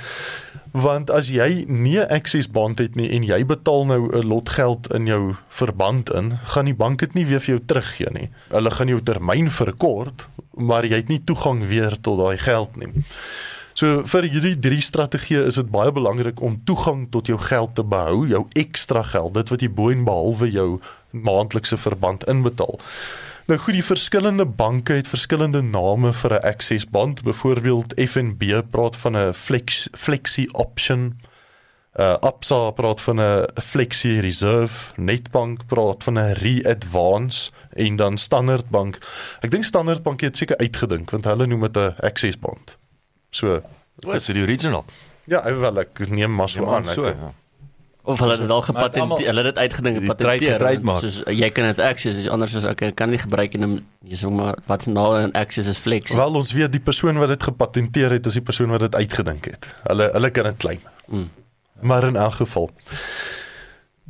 Want 0.72 1.10
as 1.10 1.28
jy 1.28 1.64
nie 1.66 1.98
'n 1.98 2.10
access 2.10 2.50
bond 2.50 2.78
het 2.78 2.94
nie 2.94 3.10
en 3.10 3.22
jy 3.22 3.44
betaal 3.44 3.86
nou 3.86 4.16
'n 4.16 4.26
lot 4.26 4.48
geld 4.48 4.92
in 4.94 5.06
jou 5.06 5.34
verband 5.48 6.10
in, 6.10 6.38
gaan 6.44 6.64
die 6.64 6.74
bank 6.74 6.98
dit 6.98 7.14
nie 7.14 7.26
weer 7.26 7.40
vir 7.40 7.56
jou 7.56 7.64
teruggee 7.66 8.10
nie. 8.12 8.28
Hulle 8.48 8.70
gaan 8.70 8.88
jou 8.88 9.00
termyn 9.02 9.50
verkort, 9.50 10.28
maar 10.54 10.84
jy 10.84 10.96
het 10.96 11.08
nie 11.08 11.22
toegang 11.24 11.66
weer 11.66 11.96
tot 12.00 12.18
daai 12.18 12.38
geld 12.38 12.76
nie. 12.76 13.04
So 13.74 14.02
vir 14.04 14.22
hierdie 14.22 14.58
drie 14.58 14.80
strategieë 14.80 15.46
is 15.46 15.54
dit 15.54 15.70
baie 15.70 15.92
belangrik 15.92 16.40
om 16.40 16.60
toegang 16.64 17.06
tot 17.10 17.26
jou 17.26 17.38
geld 17.38 17.74
te 17.74 17.82
behou, 17.82 18.26
jou 18.28 18.46
ekstra 18.52 19.02
geld, 19.02 19.34
dit 19.34 19.48
wat 19.48 19.60
jy 19.60 19.70
bo 19.70 19.90
en 19.90 20.04
behalwe 20.04 20.50
jou 20.50 20.80
maandelikse 21.10 21.76
verband 21.76 22.26
inbetaal. 22.28 22.80
Nou 23.50 23.62
goed, 23.62 23.74
die 23.74 23.84
verskillende 23.84 24.44
banke 24.46 24.92
het 24.92 25.08
verskillende 25.10 25.62
name 25.62 26.12
vir 26.12 26.32
'n 26.34 26.44
access 26.46 26.86
bond. 26.86 27.22
Byvoorbeeld 27.22 27.94
FNB 27.96 28.62
praat 28.70 28.96
van 28.96 29.16
'n 29.16 29.32
flex 29.32 29.88
flexi 29.92 30.48
option. 30.52 31.20
Uh 31.98 32.16
Absa 32.20 32.70
praat 32.70 33.00
van 33.00 33.20
'n 33.20 33.46
flexi 33.62 34.20
reserve, 34.20 34.92
Netbank 34.96 35.66
praat 35.66 36.04
van 36.04 36.18
'n 36.18 36.32
re-advance 36.32 37.50
en 37.72 37.96
dan 37.96 38.18
Standard 38.18 38.68
Bank. 38.68 38.98
Ek 39.40 39.50
dink 39.50 39.64
Standard 39.64 40.02
Bank 40.02 40.20
het 40.20 40.36
seker 40.36 40.56
uitgedink 40.56 41.10
want 41.10 41.24
hulle 41.24 41.46
noem 41.46 41.60
dit 41.60 41.76
'n 41.76 41.94
access 41.98 42.38
bond. 42.38 42.78
So 43.30 43.62
is 44.12 44.24
die 44.24 44.42
original? 44.42 44.84
ja, 45.24 45.54
wel 45.54 45.78
ek 45.78 46.08
neem 46.08 46.34
maar 46.34 46.48
so 46.48 46.66
aan. 46.66 46.84
so. 46.84 47.04
Ek, 47.04 47.16
ja. 47.16 47.34
Of 48.02 48.18
hulle 48.18 48.32
het 48.32 48.40
dit 48.40 48.50
al 48.50 48.62
gepatenteer, 48.62 49.02
almal- 49.02 49.18
hulle 49.18 49.42
het 49.44 49.54
dit 49.54 49.58
uitgedink 49.58 49.96
en 49.96 50.02
Die 50.02 50.10
gepatenteer. 50.10 51.00
Soos 51.00 51.22
uh, 51.26 51.38
jy 51.38 51.50
kan 51.50 51.64
dit 51.64 51.80
access, 51.80 52.18
as 52.18 52.28
anders 52.28 52.54
as 52.56 52.64
ek 52.64 52.94
kan 52.96 53.10
nie 53.10 53.18
gebruik 53.18 53.54
en 53.54 53.84
jy 54.08 54.16
sê 54.16 54.30
maar 54.30 54.56
wat 54.66 54.86
nou 54.86 55.18
'n 55.20 55.32
access 55.32 55.68
is 55.68 55.78
flex. 55.78 56.12
wel 56.14 56.34
ons 56.34 56.52
weet 56.52 56.72
die 56.72 56.80
persoon 56.80 57.18
wat 57.18 57.28
dit 57.28 57.42
gepatenteer 57.42 58.10
het 58.10 58.26
is 58.26 58.32
die 58.32 58.42
persoon 58.42 58.70
wat 58.70 58.80
dit 58.80 58.94
uitgedink 58.94 59.44
het. 59.44 59.68
Hulle 59.84 60.10
hulle 60.12 60.30
kan 60.30 60.44
dit 60.44 60.56
claim. 60.56 60.80
Mm. 61.08 61.28
Maar 61.80 62.04
in 62.04 62.16
elk 62.16 62.34
geval 62.34 62.70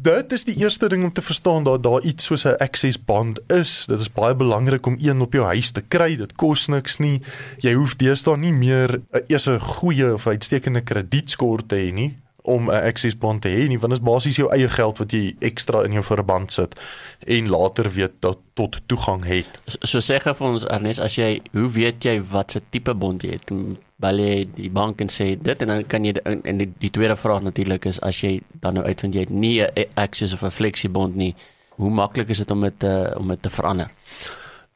Dit 0.03 0.33
is 0.33 0.45
die 0.45 0.57
eerste 0.57 0.89
ding 0.89 1.03
om 1.05 1.13
te 1.13 1.21
verstaan 1.23 1.65
dat 1.65 1.83
daar 1.83 2.01
iets 2.01 2.25
soos 2.25 2.45
'n 2.47 2.57
access 2.57 3.05
bond 3.05 3.41
is. 3.53 3.87
Dit 3.87 4.01
is 4.01 4.13
baie 4.13 4.35
belangrik 4.35 4.87
om 4.87 4.97
een 5.01 5.21
op 5.21 5.33
jou 5.33 5.45
huis 5.45 5.71
te 5.71 5.81
kry. 5.81 6.17
Dit 6.17 6.33
kos 6.37 6.67
niks 6.67 6.97
nie. 6.99 7.21
Jy 7.59 7.75
hoef 7.75 7.97
deesdae 7.97 8.37
nie 8.37 8.53
meer 8.53 9.01
'n 9.13 9.23
eers 9.27 9.47
'n 9.49 9.59
goeie 9.61 10.15
of 10.15 10.27
uitstekende 10.27 10.81
kredietskor 10.81 11.67
te 11.67 11.77
hê 11.77 11.93
nie 11.93 12.17
om 12.43 12.71
'n 12.71 12.85
access 12.85 13.19
bond 13.19 13.43
te 13.43 13.49
hê 13.49 13.69
nie, 13.69 13.79
want 13.79 13.93
dit 13.93 14.03
is 14.03 14.13
basies 14.13 14.37
jou 14.37 14.51
eie 14.53 14.69
geld 14.69 14.99
wat 14.99 15.13
jy 15.13 15.35
ekstra 15.39 15.85
in 15.85 15.93
jou 15.93 16.05
verband 16.05 16.53
sit 16.53 16.81
en 17.27 17.49
later 17.49 17.91
weet 17.93 18.13
dat 18.19 18.39
tot 18.55 18.81
toegang 18.87 19.25
het. 19.25 19.61
So, 19.65 19.77
so 19.81 19.99
sê 19.99 20.21
gou 20.21 20.35
vir 20.35 20.47
ons 20.47 20.65
Ernest, 20.65 21.01
as 21.01 21.15
jy 21.15 21.43
hoe 21.53 21.69
weet 21.71 22.05
jy 22.05 22.23
wat 22.31 22.51
se 22.51 22.61
tipe 22.71 22.95
bond 22.95 23.23
jy 23.23 23.31
het? 23.31 23.53
Bel 23.97 24.19
jy 24.19 24.49
die 24.55 24.71
bank 24.71 25.01
en 25.01 25.09
sê 25.09 25.37
dit 25.43 25.63
en 25.63 25.69
dan 25.69 25.87
kan 25.87 26.05
jy 26.05 26.15
en 26.25 26.41
en 26.45 26.59
die, 26.59 26.73
die 26.79 26.91
tweede 26.91 27.17
vraag 27.17 27.43
natuurlik 27.43 27.85
is 27.85 28.01
as 28.01 28.21
jy 28.21 28.41
dan 28.61 28.75
nou 28.75 28.85
uitvind 28.85 29.15
jy 29.15 29.21
het 29.21 29.31
nie 29.31 29.63
'n 29.63 29.87
access 29.95 30.33
of 30.33 30.43
'n 30.43 30.51
flexiebond 30.51 31.17
nie, 31.17 31.35
hoe 31.77 31.91
maklik 31.91 32.29
is 32.29 32.39
dit 32.39 32.51
om 32.51 32.61
dit 32.61 32.79
te 32.79 33.15
om 33.19 33.29
dit 33.29 33.43
te 33.43 33.51
verander? 33.51 33.91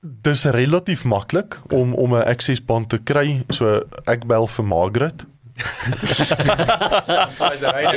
Dis 0.00 0.44
relatief 0.44 1.04
maklik 1.04 1.60
om 1.72 1.94
om 1.94 2.14
'n 2.14 2.26
access 2.28 2.64
bond 2.64 2.88
te 2.88 2.98
kry. 2.98 3.42
So 3.48 3.82
ek 4.04 4.26
bel 4.26 4.46
vir 4.46 4.64
Margaret. 4.64 5.24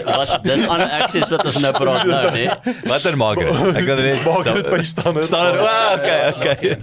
Wat 0.06 0.40
dis 0.44 0.68
aan 0.68 0.84
access 0.90 1.30
wat 1.32 1.46
ons 1.50 1.58
nou 1.58 1.72
praat 1.74 2.06
nou, 2.06 2.32
nee. 2.36 2.50
Watter 2.86 3.18
maker? 3.18 3.50
Ek 3.72 3.86
kan 3.88 3.98
net 3.98 4.22
Margaret 4.26 4.70
by 4.70 4.84
Standard. 4.86 5.26
Standard. 5.26 5.66
Ah, 5.66 5.98
okay, 5.98 6.20
okay. 6.36 6.78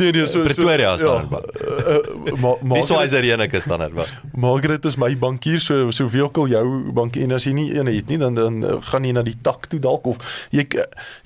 Nee 0.00 0.12
nee, 0.16 0.24
so 0.26 0.40
Pretoria 0.46 0.96
Standard 0.96 1.28
Bank. 1.28 1.44
Uh, 1.60 1.68
uh, 1.68 2.32
ma 2.40 2.54
Dis 2.56 2.64
Margaret, 2.64 2.88
Swizer 2.88 3.28
enige 3.28 3.60
standaard 3.60 3.92
was. 3.98 4.08
Margaret 4.32 4.88
is 4.88 4.96
my 4.96 5.12
bankier, 5.20 5.60
so 5.60 5.90
so 5.92 6.08
wie 6.08 6.24
ook 6.24 6.40
al 6.40 6.48
jou 6.54 6.64
bank 6.96 7.20
en 7.20 7.36
as 7.36 7.44
jy 7.44 7.52
nie 7.58 7.68
een 7.76 7.92
het 7.92 8.08
nie, 8.08 8.18
dan 8.24 8.38
dan 8.38 8.62
uh, 8.64 8.78
gaan 8.88 9.04
jy 9.04 9.12
na 9.12 9.22
die 9.26 9.36
tak 9.42 9.68
toe 9.68 9.80
dalk 9.84 10.08
of 10.08 10.16
jy 10.54 10.64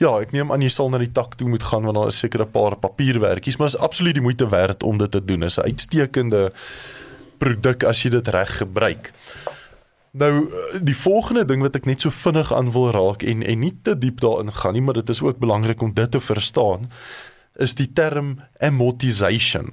ja, 0.03 0.11
ek 0.19 0.35
neem 0.35 0.51
aan 0.51 0.63
jy 0.65 0.73
sal 0.73 0.91
na 0.91 0.99
die 0.99 1.13
tak 1.15 1.39
toe 1.39 1.47
moet 1.49 1.63
gaan 1.71 1.87
want 1.87 1.97
daar 2.01 2.11
is 2.11 2.19
seker 2.19 2.43
'n 2.43 2.51
paar 2.51 2.75
papierwerkies, 2.77 3.57
maar 3.59 3.71
is 3.71 3.79
absoluut 3.79 4.19
die 4.19 4.25
moeite 4.25 4.49
werd 4.51 4.83
om 4.83 4.99
dit 4.99 5.11
te 5.11 5.23
doen. 5.25 5.43
Is 5.47 5.59
'n 5.59 5.71
uitstekende 5.71 6.51
produk 7.43 7.85
as 7.91 8.05
jy 8.05 8.13
dit 8.15 8.29
reg 8.35 8.57
gebruik. 8.63 9.11
Nou 10.13 10.31
eh, 10.45 10.81
die 10.85 10.97
volgende 10.97 11.45
ding 11.49 11.63
wat 11.65 11.77
ek 11.79 11.89
net 11.89 12.05
so 12.05 12.13
vinnig 12.13 12.53
aan 12.55 12.71
wil 12.75 12.91
raak 12.95 13.25
en 13.27 13.43
en 13.43 13.63
nie 13.65 13.73
te 13.83 13.97
diep 13.99 14.21
daarin 14.23 14.53
gaan 14.53 14.77
nie, 14.77 14.85
maar 14.85 15.01
dit 15.01 15.09
is 15.15 15.23
ook 15.25 15.41
belangrik 15.43 15.83
om 15.83 15.95
dit 15.97 16.11
te 16.13 16.21
verstaan, 16.21 16.91
is 17.57 17.75
die 17.79 17.89
term 17.93 18.37
amortization. 18.61 19.73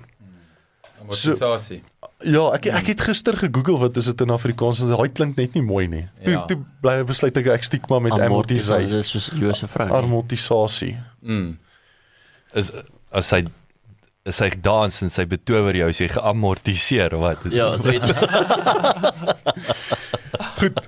Amortisasie. 1.01 1.81
Ja, 2.27 2.49
ek 2.55 2.65
ek 2.75 2.89
het 2.93 3.03
gister 3.07 3.37
gegoogel 3.39 3.79
wat 3.79 3.97
is 3.97 4.09
dit 4.11 4.21
in 4.25 4.31
Afrikaans? 4.35 4.81
Daai 4.83 5.11
klink 5.15 5.37
net 5.39 5.55
nie 5.55 5.63
mooi 5.63 5.87
nie. 5.87 6.05
Toe 6.23 6.33
Ja. 6.33 6.45
toe 6.47 6.57
bly 6.81 6.99
ek 7.03 7.07
besluit 7.07 7.37
ek 7.37 7.47
ek 7.47 7.63
stiek 7.63 7.87
maar 7.89 8.01
met 8.01 8.15
amortisasie. 8.19 8.89
Dit 8.89 9.05
is 9.05 9.11
soos 9.11 9.31
Josef 9.35 9.77
nee. 9.77 9.87
Amortisasie. 9.87 10.97
Mm. 11.21 11.57
Is 12.53 12.71
as 13.11 13.31
is 13.33 13.43
sy 14.31 14.49
dans 14.61 15.01
en 15.01 15.09
sy 15.09 15.25
betower 15.29 15.75
jou 15.75 15.89
as 15.89 15.99
jy 16.01 16.07
geamortiseer 16.13 17.13
of 17.17 17.21
wat? 17.21 17.49
Ja, 17.53 17.77
so 17.77 17.91
iets. 17.91 18.11
Goed. 20.59 20.79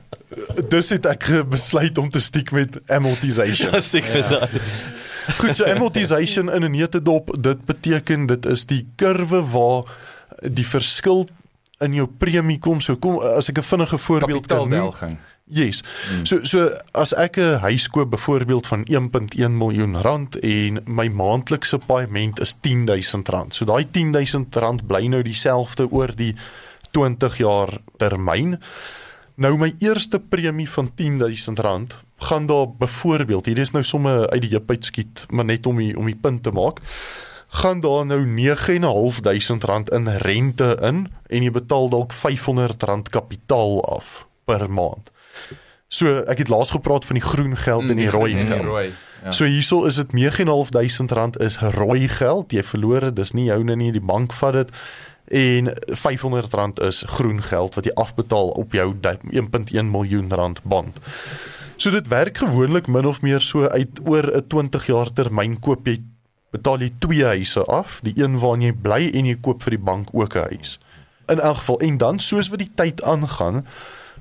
Dus 0.70 0.90
het 0.90 1.06
ek 1.06 1.28
besluit 1.52 1.98
om 1.98 2.10
te 2.10 2.20
stiek 2.24 2.52
met 2.56 2.78
amortization. 2.92 3.72
Dis 3.76 3.92
die 3.92 4.04
ja. 4.04 4.48
Goed, 5.38 5.56
so 5.56 5.66
amortization 5.68 6.52
in 6.52 6.64
'n 6.64 6.72
netedop, 6.72 7.36
dit 7.40 7.66
beteken 7.66 8.26
dit 8.26 8.46
is 8.46 8.66
die 8.66 8.88
kurwe 8.96 9.44
waar 9.52 9.84
die 10.42 10.68
verskil 10.68 11.28
in 11.80 11.94
jou 11.94 12.08
premie 12.08 12.60
kom. 12.60 12.80
So 12.80 12.96
kom 12.96 13.20
as 13.20 13.50
ek 13.50 13.58
'n 13.58 13.64
vinnige 13.64 13.98
voorbeeld 13.98 14.48
kan 14.48 14.70
noem. 14.70 14.70
Kapitaaldelging. 14.70 15.18
Yes. 15.51 15.84
So 16.24 16.39
so 16.48 16.70
as 16.96 17.12
ek 17.13 17.38
'n 17.38 17.60
huis 17.60 17.89
koop 17.89 18.10
byvoorbeeld 18.10 18.67
van 18.67 18.86
1.1 18.88 19.58
miljoen 19.58 20.01
rand 20.01 20.39
en 20.39 20.79
my 20.86 21.08
maandelikse 21.08 21.77
paaiement 21.77 22.39
is 22.39 22.55
R10000. 22.55 23.53
So 23.53 23.65
daai 23.65 23.86
R10000 23.86 24.86
bly 24.88 25.08
nou 25.08 25.22
dieselfde 25.22 25.91
oor 25.91 26.15
die 26.15 26.36
20 26.91 27.38
jaar 27.38 27.81
termyn. 27.98 28.60
Nou 29.36 29.58
my 29.58 29.74
eerste 29.79 30.20
premie 30.20 30.70
van 30.70 30.91
R10000 30.96 31.96
gaan 32.17 32.46
daar 32.46 32.67
byvoorbeeld, 32.77 33.46
hier 33.46 33.58
is 33.58 33.72
nou 33.72 33.84
somme 33.84 34.29
uit 34.29 34.41
die 34.41 34.50
heup 34.50 34.70
uitskiet, 34.70 35.25
maar 35.29 35.46
net 35.46 35.65
om 35.65 35.77
die 35.77 35.98
om 35.98 36.05
die 36.05 36.15
punt 36.22 36.43
te 36.43 36.51
maak, 36.51 36.79
gaan 37.48 37.79
daar 37.79 38.05
nou 38.05 38.20
R9.500 38.25 39.91
in 39.91 40.08
rente 40.08 40.77
in 40.81 41.08
en 41.27 41.43
jy 41.43 41.51
betaal 41.51 41.89
dalk 41.89 42.13
R500 42.13 43.10
kapitaal 43.10 43.81
af 43.84 44.27
per 44.46 44.72
maand. 44.72 45.12
So 45.92 46.22
ek 46.32 46.38
het 46.46 46.48
laas 46.52 46.70
gepraat 46.72 47.06
van 47.06 47.18
die 47.20 47.24
groen 47.26 47.58
geld 47.60 47.90
en 47.92 47.98
die 48.00 48.10
rooi 48.10 48.32
En 48.32 48.38
die 48.38 48.48
geld. 48.48 48.64
rooi. 48.66 48.92
Ja. 49.24 49.32
So 49.32 49.46
hierso 49.46 49.84
is 49.86 49.96
dit 50.00 50.14
R9.500 50.16 51.38
is 51.44 51.58
rooi 51.76 52.08
geld. 52.08 52.52
Jy 52.56 52.64
verloor 52.64 53.00
dit, 53.10 53.16
dis 53.16 53.34
nie 53.38 53.46
joune 53.50 53.76
nie, 53.76 53.92
die 53.92 54.02
bank 54.02 54.34
vat 54.34 54.54
dit. 54.54 54.72
En 55.32 55.68
R500 55.92 56.82
is 56.88 57.04
groen 57.08 57.42
geld 57.44 57.76
wat 57.76 57.86
jy 57.86 57.94
afbetaal 58.00 58.54
op 58.60 58.72
jou 58.76 58.94
du- 59.02 59.18
1.1 59.32 59.92
miljoen 59.92 60.32
rand 60.34 60.64
bond. 60.64 60.98
So 61.78 61.92
dit 61.92 62.08
werk 62.08 62.38
gewoonlik 62.38 62.88
min 62.88 63.06
of 63.06 63.22
meer 63.22 63.42
so 63.42 63.68
uit 63.68 64.00
oor 64.06 64.32
'n 64.36 64.48
20 64.48 64.86
jaar 64.88 65.14
termyn 65.14 65.60
koop 65.60 65.86
jy 65.88 66.00
betaal 66.52 66.80
jy 66.80 66.92
twee 67.00 67.24
huise 67.24 67.64
af, 67.66 68.00
die 68.04 68.14
een 68.16 68.40
waarin 68.40 68.62
jy 68.62 68.74
bly 68.74 69.12
en 69.14 69.26
jy 69.26 69.36
koop 69.42 69.62
vir 69.64 69.70
die 69.78 69.84
bank 69.84 70.10
ook 70.14 70.36
'n 70.36 70.48
huis. 70.56 70.80
In 71.28 71.40
elk 71.40 71.58
geval 71.58 71.80
en 71.80 71.98
dan 71.98 72.20
soos 72.20 72.50
wat 72.50 72.60
die 72.60 72.72
tyd 72.76 73.04
aangaan, 73.04 73.66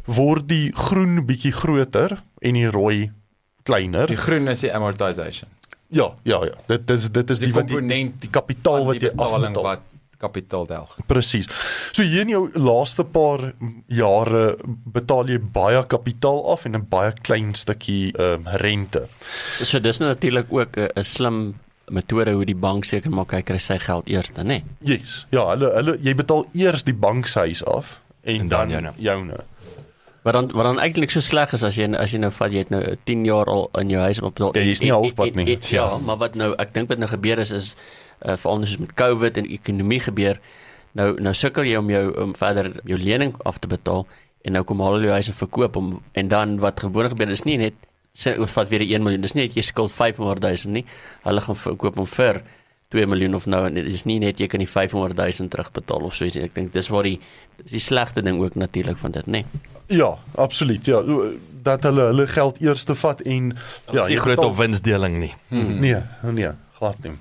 word 0.07 0.49
die 0.49 0.73
groen 0.73 1.27
bietjie 1.27 1.53
groter 1.53 2.19
en 2.41 2.55
die 2.55 2.71
rooi 2.71 3.11
kleiner. 3.63 4.07
Die 4.07 4.17
groen 4.17 4.49
is 4.49 4.61
die 4.61 4.73
amortization. 4.75 5.49
Ja, 5.89 6.15
ja, 6.23 6.45
ja. 6.45 6.55
Dit 6.69 6.87
dit 6.87 7.13
dit 7.15 7.31
is 7.31 7.39
Die 7.39 7.47
die 7.47 7.55
wat 7.55 7.67
die, 7.69 7.75
komponent 7.77 8.21
die 8.23 8.31
kapitaal 8.31 8.85
wat 8.87 8.95
die 9.01 9.09
jy 9.09 9.11
betaling 9.15 9.57
afbetaal. 9.57 9.63
wat 9.63 9.81
kapitaaldelg. 10.21 10.97
Presies. 11.09 11.47
So 11.93 12.03
hier 12.03 12.21
in 12.23 12.29
jou 12.29 12.51
laaste 12.55 13.05
paar 13.05 13.53
jare 13.89 14.57
betaal 14.67 15.29
jy 15.33 15.39
baie 15.41 15.81
kapitaal 15.89 16.43
af 16.53 16.67
en 16.67 16.77
'n 16.77 16.87
baie 16.89 17.13
klein 17.23 17.55
stukkie 17.55 18.13
ehm 18.19 18.47
um, 18.47 18.53
rente. 18.61 19.09
So, 19.57 19.65
so 19.65 19.79
dis 19.81 19.99
nou 19.99 20.09
natuurlik 20.09 20.47
ook 20.53 20.77
'n 20.77 20.89
'n 20.97 21.05
slim 21.05 21.55
metode 21.91 22.33
hoe 22.33 22.45
die 22.45 22.55
bank 22.55 22.85
seker 22.85 23.11
maak 23.11 23.33
hy 23.33 23.43
kry 23.43 23.59
sy 23.59 23.79
geld 23.79 24.09
eers, 24.09 24.31
nê? 24.37 24.45
Nee. 24.45 24.65
Yes. 24.85 25.27
Ja, 25.31 25.49
hulle 25.51 25.73
hulle 25.75 25.99
jy 26.03 26.15
betaal 26.15 26.47
eers 26.55 26.85
die 26.85 26.95
bank 26.95 27.27
se 27.27 27.39
huis 27.39 27.65
af 27.65 28.01
en, 28.23 28.35
En 28.35 28.41
en 28.41 28.49
dan 28.49 28.69
dan 28.69 28.71
joune. 28.71 28.93
joune. 28.97 29.45
Wat 30.23 30.35
dan 30.37 30.51
wat 30.53 30.65
dan 30.69 30.79
eintlik 30.79 31.11
so 31.11 31.21
sleg 31.25 31.53
is 31.57 31.63
as 31.65 31.77
jy 31.77 31.87
as 31.97 32.13
jy 32.13 32.19
nou 32.21 32.31
vat 32.31 32.53
jy 32.53 32.59
het 32.59 32.71
nou 32.71 32.83
10 33.09 33.25
jaar 33.25 33.49
al 33.49 33.71
in 33.81 33.89
jou 33.91 34.01
huis 34.05 34.21
opbetaal. 34.21 34.53
Ja, 34.57 34.63
jy 34.63 34.71
is 34.71 34.81
nie 34.81 34.89
en- 34.91 34.95
en- 34.97 35.03
halfpad 35.03 35.27
en- 35.27 35.37
nie. 35.45 35.55
en- 35.55 35.69
Ja, 35.71 35.99
maar 35.99 36.17
wat 36.17 36.35
nou 36.35 36.55
ek 36.59 36.75
dink 36.75 36.89
wat 36.89 36.99
nou 36.99 37.09
gebeur 37.09 37.39
is 37.39 37.51
is 37.51 37.77
uh, 38.27 38.37
veral 38.37 38.67
soos 38.67 38.79
met 38.79 38.93
COVID 38.95 39.37
en 39.39 39.47
ekonomie 39.49 40.01
gebeur. 40.01 40.41
Nou 40.93 41.15
nou 41.21 41.33
sukkel 41.35 41.65
jy 41.65 41.77
om 41.77 41.89
jou 41.91 42.05
om 42.23 42.35
verder 42.37 42.73
jou 42.85 42.99
lening 42.99 43.35
af 43.45 43.59
te 43.59 43.69
betaal 43.69 44.07
en 44.45 44.53
nou 44.53 44.65
kom 44.65 44.81
al 44.81 45.01
jou 45.01 45.13
huise 45.13 45.33
verkoop 45.33 45.77
om 45.77 46.03
en 46.13 46.29
dan 46.29 46.59
wat 46.61 46.81
gewoonlik 46.81 47.13
gebeur 47.17 47.31
is 47.31 47.45
nie 47.45 47.57
net 47.57 47.75
sê 48.17 48.37
ons 48.39 48.51
vat 48.51 48.69
weer 48.69 48.79
die 48.81 48.93
1 48.95 49.03
miljoen. 49.03 49.21
Dis 49.23 49.33
nie 49.35 49.45
net 49.47 49.55
jy 49.57 49.63
skuld 49.63 49.93
500 49.93 50.43
000 50.65 50.73
nie. 50.73 50.85
Hulle 51.25 51.41
gaan 51.41 51.57
verkoop 51.57 51.97
hom 51.97 52.07
vir 52.07 52.43
2 52.91 53.07
miljoen 53.07 53.35
of 53.39 53.47
nou 53.47 53.63
en 53.69 53.75
dit 53.79 53.87
is 53.87 54.03
nie 54.09 54.19
net 54.23 54.41
jy 54.43 54.49
kan 54.51 54.63
die 54.63 54.69
500 54.69 55.17
000 55.17 55.51
terugbetaal 55.53 56.09
of 56.09 56.17
so 56.19 56.27
iets. 56.27 56.41
Ek 56.43 56.55
dink 56.57 56.73
dis 56.75 56.91
waar 56.91 57.07
die 57.07 57.19
dis 57.63 57.77
die 57.77 57.83
slegste 57.85 58.23
ding 58.27 58.41
ook 58.43 58.57
natuurlik 58.59 58.99
van 58.99 59.15
dit, 59.15 59.27
nê. 59.31 59.45
Ja, 59.91 60.15
absoluut. 60.35 60.87
Ja, 60.87 61.03
dat 61.63 61.83
hulle 61.83 62.09
hulle 62.11 62.27
geld 62.31 62.61
eers 62.63 62.85
te 62.89 62.95
vat 62.95 63.21
en 63.21 63.53
Ja, 63.91 64.03
ja, 64.03 64.07
nie 64.09 64.21
groot 64.23 64.45
op 64.45 64.57
winsdeling 64.57 65.19
nie. 65.19 65.35
Nee, 65.49 66.01
nee, 66.23 66.55
glad 66.79 67.03
nie. 67.05 67.19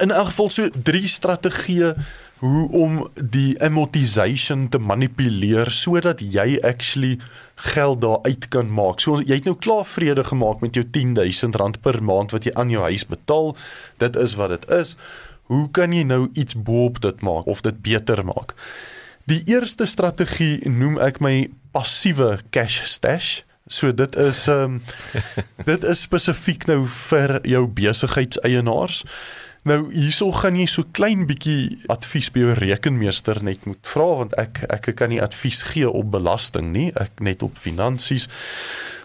In 0.00 0.12
elk 0.12 0.32
geval 0.32 0.50
so 0.52 0.68
drie 0.70 1.08
strategieë 1.08 1.94
hoe 2.44 2.66
om 2.76 2.98
die 3.16 3.56
amortization 3.64 4.68
te 4.68 4.78
manipuleer 4.78 5.70
sodat 5.72 6.20
jy 6.20 6.58
actually 6.60 7.16
geld 7.56 8.00
daar 8.00 8.18
uit 8.22 8.48
kan 8.48 8.72
maak. 8.72 9.00
So 9.00 9.20
jy 9.20 9.40
het 9.40 9.48
nou 9.48 9.56
klaar 9.56 9.86
vrede 9.86 10.24
gemaak 10.24 10.60
met 10.60 10.76
jou 10.76 10.84
R10000 10.84 11.80
per 11.80 12.02
maand 12.02 12.30
wat 12.30 12.44
jy 12.44 12.52
aan 12.54 12.70
jou 12.70 12.82
huis 12.84 13.06
betaal. 13.08 13.56
Dit 13.96 14.16
is 14.16 14.34
wat 14.34 14.52
dit 14.52 14.68
is. 14.70 14.96
Hoe 15.48 15.70
kan 15.70 15.92
jy 15.92 16.02
nou 16.02 16.28
iets 16.32 16.56
boop 16.58 17.00
dit 17.00 17.20
maak 17.22 17.46
of 17.46 17.60
dit 17.60 17.82
beter 17.82 18.24
maak? 18.24 18.54
Die 19.26 19.42
eerste 19.46 19.86
strategie 19.86 20.68
noem 20.68 20.98
ek 21.02 21.20
my 21.24 21.48
passiewe 21.72 22.38
cash 22.50 22.82
stash. 22.84 23.40
So 23.66 23.90
dit 23.92 24.16
is 24.16 24.46
ehm 24.46 24.78
um, 24.78 24.82
dit 25.70 25.84
is 25.84 26.04
spesifiek 26.06 26.68
nou 26.70 26.84
vir 27.08 27.40
jou 27.42 27.66
besigheidseienaars. 27.66 29.02
Nou 29.66 29.88
hierso 29.90 30.28
gaan 30.30 30.54
jy 30.54 30.68
so 30.70 30.86
klein 30.94 31.24
bietjie 31.26 31.80
advies 31.90 32.28
by 32.30 32.44
jou 32.44 32.52
rekenmeester 32.54 33.40
net 33.42 33.64
moet 33.66 33.88
vra 33.90 34.04
want 34.20 34.36
ek 34.38 34.60
ek 34.70 34.92
kan 34.94 35.10
nie 35.10 35.18
advies 35.22 35.64
gee 35.72 35.88
op 35.90 36.12
belasting 36.12 36.70
nie, 36.70 36.92
ek 36.94 37.18
net 37.18 37.42
op 37.42 37.58
finansies. 37.58 38.28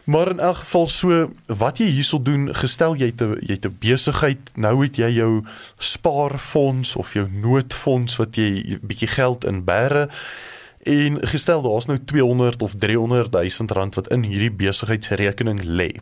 Maar 0.06 0.36
in 0.36 0.44
elk 0.46 0.62
geval 0.62 0.86
so 0.88 1.24
wat 1.62 1.82
jy 1.82 1.88
hierso 1.96 2.22
doen, 2.22 2.52
gestel 2.54 2.94
jy 3.00 3.10
te 3.18 3.32
jy 3.42 3.58
'n 3.58 3.78
besigheid, 3.82 4.54
nou 4.54 4.84
het 4.84 5.02
jy 5.02 5.10
jou 5.18 5.46
spaarfonds 5.80 6.96
of 6.96 7.14
jou 7.14 7.28
noodfonds 7.30 8.16
wat 8.22 8.38
jy 8.38 8.78
bietjie 8.82 9.10
geld 9.10 9.46
in 9.46 9.66
bære 9.66 10.10
en 10.86 11.18
gestel 11.26 11.62
daar's 11.62 11.86
nou 11.86 11.98
200 12.06 12.62
of 12.62 12.76
300 12.78 13.34
000 13.34 13.70
rand 13.74 13.96
wat 13.96 14.08
in 14.14 14.24
hierdie 14.24 14.54
besigheidsrekening 14.54 15.62
lê. 15.64 16.02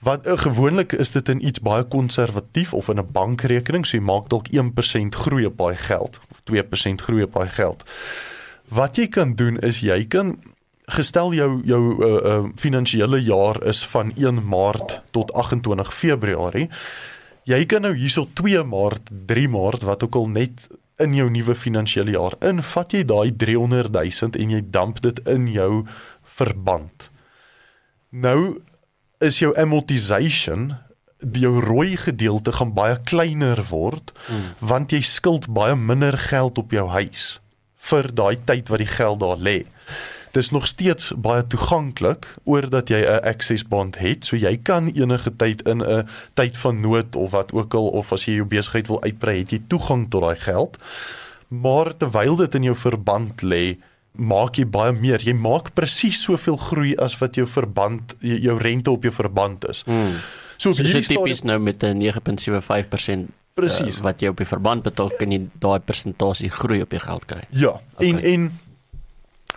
Wat 0.00 0.26
uh, 0.26 0.38
gewoonlik 0.38 0.92
is 0.92 1.10
dit 1.10 1.28
in 1.28 1.46
iets 1.46 1.60
baie 1.60 1.84
konservatief 1.84 2.72
of 2.74 2.88
in 2.88 2.98
'n 2.98 3.12
bankrekening, 3.12 3.86
so 3.86 3.96
jy 3.96 4.02
maak 4.02 4.28
dalk 4.28 4.48
1% 4.48 5.14
groei 5.14 5.44
op 5.44 5.58
daai 5.58 5.76
geld 5.76 6.20
of 6.30 6.40
2% 6.44 7.02
groei 7.02 7.22
op 7.22 7.32
daai 7.32 7.48
geld. 7.48 7.84
Wat 8.68 8.96
jy 8.96 9.08
kan 9.08 9.34
doen 9.34 9.58
is 9.58 9.80
jy 9.80 10.04
kan 10.04 10.38
gestel 10.86 11.34
jou 11.34 11.60
jou 11.64 11.82
uh, 12.04 12.08
uh, 12.30 12.44
finansiële 12.56 13.22
jaar 13.22 13.62
is 13.66 13.84
van 13.86 14.12
1 14.16 14.46
Maart 14.48 15.02
tot 15.10 15.32
28 15.32 15.94
Februarie. 15.94 16.68
Jy 17.42 17.66
kan 17.66 17.82
nou 17.82 17.94
hierso 17.94 18.28
2 18.32 18.64
Maart, 18.64 19.10
3 19.26 19.48
Maart 19.48 19.82
wat 19.82 20.02
ook 20.02 20.14
al 20.14 20.28
net 20.28 20.66
in 20.96 21.14
jou 21.14 21.30
nuwe 21.30 21.54
finansiële 21.54 22.10
jaar 22.10 22.36
in, 22.40 22.62
vat 22.62 22.92
jy 22.92 23.04
daai 23.04 23.36
300 23.36 23.92
000 23.92 24.42
en 24.42 24.50
jy 24.50 24.62
damp 24.70 25.00
dit 25.00 25.20
in 25.28 25.46
jou 25.52 25.86
verband. 26.24 27.10
Nou 28.10 28.60
is 29.20 29.38
jou 29.38 29.52
amortization 29.56 30.74
die 31.20 31.44
jou 31.44 31.60
rooi 31.60 31.96
gedeelte 32.00 32.52
gaan 32.56 32.72
baie 32.72 32.96
kleiner 33.04 33.60
word 33.68 34.14
hmm. 34.26 34.54
want 34.64 34.92
jy 34.92 35.02
skuld 35.04 35.50
baie 35.52 35.76
minder 35.76 36.16
geld 36.16 36.58
op 36.58 36.72
jou 36.72 36.86
huis 36.88 37.34
vir 37.90 38.08
daai 38.12 38.36
tyd 38.48 38.68
wat 38.72 38.82
die 38.82 38.88
geld 38.88 39.20
daar 39.22 39.40
lê. 39.40 39.58
Dis 40.36 40.52
nog 40.54 40.66
steeds 40.70 41.10
baie 41.16 41.42
toeganklik 41.50 42.26
oordat 42.44 42.90
jy 42.92 43.00
'n 43.02 43.24
access 43.26 43.64
bond 43.66 43.98
het, 43.98 44.24
so 44.24 44.36
jy 44.36 44.56
kan 44.56 44.92
enige 44.94 45.32
tyd 45.36 45.62
in 45.68 45.82
'n 45.82 46.06
tyd 46.34 46.56
van 46.56 46.80
nood 46.80 47.16
of 47.16 47.30
wat 47.30 47.52
ook 47.52 47.74
al 47.74 47.88
of 47.88 48.12
as 48.12 48.24
jy 48.24 48.34
jou 48.34 48.46
besigheid 48.46 48.86
wil 48.86 49.02
uitbrei, 49.02 49.38
het 49.38 49.50
jy 49.50 49.60
toegang 49.66 50.10
tot 50.10 50.22
daai 50.22 50.36
geld. 50.36 50.78
Maar 51.48 51.96
terwyl 51.96 52.36
dit 52.36 52.54
in 52.54 52.62
jou 52.62 52.76
verband 52.76 53.42
lê, 53.42 53.76
maak 54.12 54.56
jy 54.58 54.64
baie 54.66 54.92
meer. 54.92 55.18
Jy 55.20 55.32
maak 55.34 55.74
presies 55.74 56.22
soveel 56.22 56.56
groei 56.56 56.96
as 56.96 57.18
wat 57.20 57.34
jou 57.36 57.46
verband 57.46 58.14
jou 58.20 58.58
rente 58.58 58.90
op 58.90 59.02
jou 59.02 59.12
verband 59.12 59.68
is. 59.68 59.82
Hmm. 59.86 60.16
So 60.58 60.72
so 60.72 60.82
hierdie 60.82 61.06
tipies 61.06 61.42
nou 61.42 61.58
met 61.58 61.82
'n 61.84 61.98
9.75% 61.98 63.28
presies. 63.54 63.98
uh, 63.98 64.02
wat 64.02 64.20
jy 64.20 64.28
op 64.28 64.36
die 64.36 64.46
verband 64.46 64.82
betaal, 64.82 65.10
kan 65.18 65.30
jy 65.32 65.48
daai 65.58 65.80
persentasie 65.80 66.50
groei 66.50 66.82
op 66.82 66.90
jou 66.90 67.00
geld 67.00 67.24
kry. 67.26 67.42
Ja, 67.50 67.80
Okay. 67.94 68.08
en 68.08 68.18
en 68.24 68.58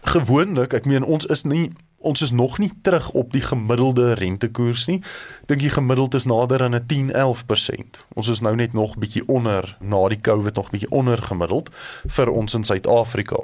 gewoonlik, 0.04 0.74
ek 0.74 0.86
meen 0.86 1.04
ons 1.04 1.26
is 1.26 1.44
nie 1.44 1.72
ons 2.04 2.22
is 2.22 2.32
nog 2.32 2.58
nie 2.60 2.72
terug 2.84 3.10
op 3.16 3.32
die 3.32 3.42
gemiddelde 3.42 4.14
rentekoers 4.20 4.88
nie. 4.88 5.02
Dink 5.48 5.62
die 5.64 5.70
gemiddeld 5.72 6.14
is 6.14 6.26
nader 6.28 6.64
aan 6.64 6.76
'n 6.76 6.86
10-11%. 6.86 8.04
Ons 8.16 8.28
is 8.28 8.42
nou 8.42 8.56
net 8.56 8.74
nog 8.74 8.98
bietjie 8.98 9.24
onder 9.28 9.78
na 9.80 10.08
die 10.10 10.20
COVID 10.22 10.56
nog 10.56 10.70
bietjie 10.70 10.90
onder 10.92 11.18
gemiddeld 11.22 11.70
vir 12.08 12.30
ons 12.30 12.54
in 12.54 12.64
Suid-Afrika. 12.64 13.38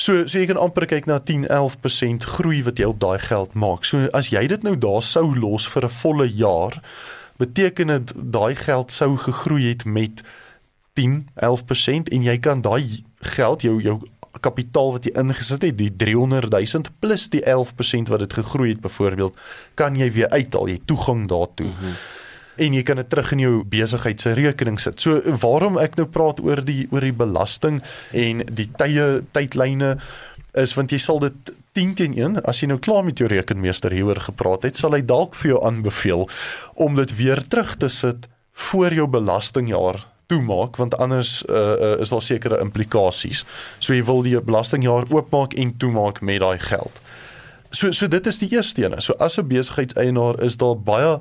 So 0.00 0.24
so 0.24 0.40
jy 0.40 0.46
kan 0.48 0.60
amper 0.60 0.86
kyk 0.88 1.08
na 1.10 1.18
10-11% 1.20 2.24
groei 2.38 2.62
wat 2.64 2.80
jy 2.80 2.88
op 2.88 3.00
daai 3.02 3.20
geld 3.20 3.52
maak. 3.52 3.84
So 3.84 4.08
as 4.16 4.30
jy 4.32 4.46
dit 4.48 4.62
nou 4.64 4.72
daar 4.80 5.02
sou 5.04 5.26
los 5.36 5.68
vir 5.68 5.84
'n 5.84 5.96
volle 6.02 6.28
jaar, 6.28 6.80
beteken 7.36 7.92
dit 7.92 8.12
daai 8.32 8.56
geld 8.56 8.92
sou 8.92 9.16
gegroei 9.16 9.68
het 9.68 9.84
met 9.84 10.22
10-11% 10.96 12.08
en 12.08 12.22
jy 12.22 12.38
kan 12.38 12.62
daai 12.62 13.04
geld 13.20 13.62
jou 13.62 13.80
jou 13.82 14.00
kapitaal 14.40 14.92
wat 14.92 15.04
jy 15.04 15.12
ingesit 15.20 15.62
het, 15.62 15.76
die 15.76 15.90
300 15.96 16.50
000 16.50 16.94
plus 17.00 17.28
die 17.28 17.42
11% 17.44 18.08
wat 18.08 18.18
dit 18.24 18.32
gegroei 18.32 18.70
het 18.70 18.80
byvoorbeeld, 18.80 19.36
kan 19.74 19.96
jy 19.96 20.12
weer 20.12 20.30
uithaal, 20.30 20.68
jy 20.68 20.80
toegang 20.84 21.28
daartoe. 21.28 21.66
Mm 21.66 21.76
-hmm. 21.80 21.94
En 22.60 22.74
jy 22.76 22.82
kan 22.84 23.00
dit 23.00 23.08
terug 23.10 23.32
in 23.32 23.44
jou 23.44 23.52
besigheid 23.64 24.20
se 24.20 24.34
rekening 24.36 24.80
sit. 24.80 25.00
So 25.00 25.20
waarom 25.42 25.78
ek 25.80 25.96
nou 25.96 26.06
praat 26.06 26.42
oor 26.44 26.60
die 26.64 26.86
oor 26.92 27.04
die 27.06 27.16
belasting 27.16 27.80
en 28.12 28.44
die 28.44 28.68
tye 28.80 29.22
tydlyne 29.32 29.96
is 30.58 30.74
want 30.76 30.92
jy 30.92 30.98
sal 30.98 31.20
dit 31.22 31.52
10 31.78 31.94
teen 31.94 32.14
1 32.18 32.40
as 32.50 32.60
jy 32.60 32.68
nou 32.70 32.80
klaar 32.82 33.04
met 33.06 33.20
jou 33.20 33.28
rekenmeester 33.30 33.94
hieroor 33.94 34.18
gepraat 34.26 34.66
het, 34.66 34.76
sal 34.76 34.96
hy 34.96 35.02
dalk 35.06 35.36
vir 35.38 35.54
jou 35.54 35.60
aanbeveel 35.66 36.26
om 36.74 36.98
dit 36.98 37.14
weer 37.20 37.42
terug 37.46 37.76
te 37.78 37.88
sit 37.88 38.26
voor 38.70 38.94
jou 38.94 39.06
belastingjaar 39.10 40.02
toemaak 40.30 40.76
want 40.76 40.96
anders 40.98 41.40
uh, 41.46 41.56
uh, 41.56 41.92
is 42.02 42.10
daar 42.10 42.22
sekere 42.22 42.60
implikasies. 42.62 43.44
So 43.78 43.94
jy 43.94 44.04
wil 44.06 44.22
die 44.26 44.36
belastingjaar 44.38 45.08
oopmaak 45.10 45.56
en 45.58 45.76
toemaak 45.78 46.20
met 46.26 46.42
daai 46.42 46.58
geld. 46.62 47.00
So 47.70 47.92
so 47.94 48.10
dit 48.10 48.26
is 48.26 48.38
die 48.42 48.50
eerste 48.50 48.84
een. 48.84 48.98
So 49.02 49.14
as 49.18 49.38
'n 49.38 49.46
besigheidseienaar 49.46 50.42
is 50.42 50.56
daar 50.56 50.78
baie 50.78 51.18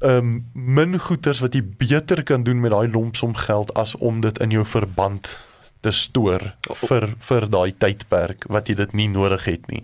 um, 0.00 0.46
min 0.52 0.98
goeders 0.98 1.40
wat 1.40 1.54
jy 1.54 1.62
beter 1.62 2.22
kan 2.22 2.44
doen 2.46 2.60
met 2.60 2.72
daai 2.74 2.88
lompsom 2.90 3.34
geld 3.34 3.72
as 3.74 3.94
om 3.96 4.20
dit 4.20 4.38
in 4.38 4.50
jou 4.50 4.64
verband 4.64 5.28
te 5.80 5.92
stoor 5.92 6.42
vir 6.86 7.08
vir 7.28 7.46
daai 7.48 7.72
tydperk 7.72 8.44
wat 8.48 8.68
jy 8.68 8.76
dit 8.80 8.96
nie 8.96 9.08
nodig 9.08 9.46
het 9.48 9.70
nie. 9.72 9.82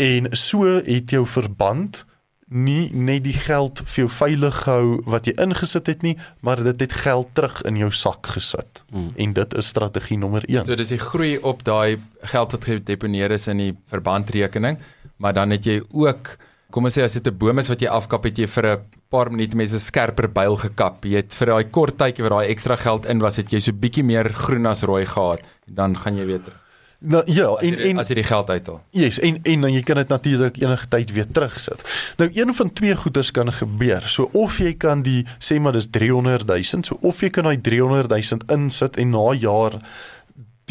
En 0.00 0.30
so 0.36 0.80
het 0.82 1.10
jou 1.10 1.26
verband 1.28 2.04
nie 2.52 2.90
net 2.92 3.22
die 3.24 3.36
geld 3.36 3.80
vir 3.88 4.02
jou 4.02 4.10
veilig 4.12 4.56
gehou 4.64 5.00
wat 5.08 5.26
jy 5.28 5.32
ingesit 5.40 5.88
het 5.88 6.02
nie, 6.04 6.16
maar 6.44 6.60
dit 6.60 6.84
het 6.84 6.96
geld 7.04 7.30
terug 7.36 7.62
in 7.68 7.78
jou 7.80 7.88
sak 7.96 8.28
gesit. 8.34 8.82
Hmm. 8.92 9.12
En 9.16 9.32
dit 9.32 9.54
is 9.56 9.70
strategie 9.72 10.18
nommer 10.20 10.44
1. 10.48 10.66
So 10.68 10.76
dis 10.76 10.92
die 10.92 11.00
groei 11.00 11.36
op 11.38 11.64
daai 11.64 12.00
geld 12.34 12.56
wat 12.56 12.68
gedeponeer 12.68 13.32
is 13.38 13.48
in 13.48 13.62
die 13.62 13.72
verbandrekening, 13.92 14.82
maar 15.16 15.32
dan 15.38 15.54
het 15.56 15.64
jy 15.64 15.80
ook 15.88 16.36
kom 16.72 16.88
ons 16.88 16.96
sê 16.96 17.04
as 17.04 17.16
dit 17.16 17.26
'n 17.26 17.36
boom 17.36 17.58
is 17.58 17.68
wat 17.68 17.80
jy 17.80 17.88
afkap 17.88 18.24
het 18.24 18.38
jy 18.38 18.46
vir 18.46 18.66
'n 18.66 19.01
paar 19.12 19.30
minute 19.30 19.56
met 19.56 19.72
'n 19.72 19.80
skerper 19.80 20.32
byl 20.32 20.56
gekap. 20.56 21.04
Jy 21.04 21.16
het 21.16 21.34
vir 21.34 21.46
daai 21.46 21.64
kort 21.70 21.98
tydjie 21.98 22.24
wat 22.24 22.32
daai 22.32 22.48
ekstra 22.48 22.76
geld 22.76 23.06
in 23.06 23.20
was, 23.20 23.36
het 23.36 23.52
jy 23.52 23.60
so 23.60 23.72
bietjie 23.72 24.04
meer 24.04 24.32
groen 24.32 24.66
as 24.66 24.82
rooi 24.82 25.06
gehad. 25.06 25.40
Dan 25.66 25.96
gaan 25.96 26.16
jy 26.16 26.26
weer 26.26 26.42
terug. 26.42 26.62
Nou 27.02 27.22
ja, 27.26 27.48
as 27.48 27.64
en 27.66 27.74
jy, 27.74 27.88
en 27.90 27.98
as 27.98 28.10
jy 28.12 28.14
die 28.20 28.26
geld 28.28 28.50
uithaal. 28.50 28.78
Yes, 28.94 29.18
en 29.26 29.40
en 29.42 29.64
dan 29.66 29.72
jy 29.74 29.80
kan 29.82 29.98
dit 29.98 30.08
natuurlik 30.12 30.60
enige 30.60 30.86
tyd 30.88 31.10
weer 31.10 31.26
terugsit. 31.26 31.82
Nou 32.20 32.28
een 32.30 32.54
van 32.54 32.70
twee 32.72 32.94
goeders 32.96 33.32
kan 33.34 33.50
gebeur. 33.52 34.06
So 34.06 34.28
of 34.38 34.60
jy 34.62 34.76
kan 34.78 35.02
die 35.02 35.24
sê 35.42 35.58
maar 35.58 35.74
dis 35.74 35.90
300 35.90 36.46
000, 36.46 36.86
so 36.86 36.98
of 37.02 37.20
jy 37.20 37.32
kan 37.34 37.48
daai 37.50 37.58
300 37.58 38.08
000 38.14 38.46
insit 38.54 38.96
en 39.02 39.10
na 39.10 39.32
jaar 39.34 39.80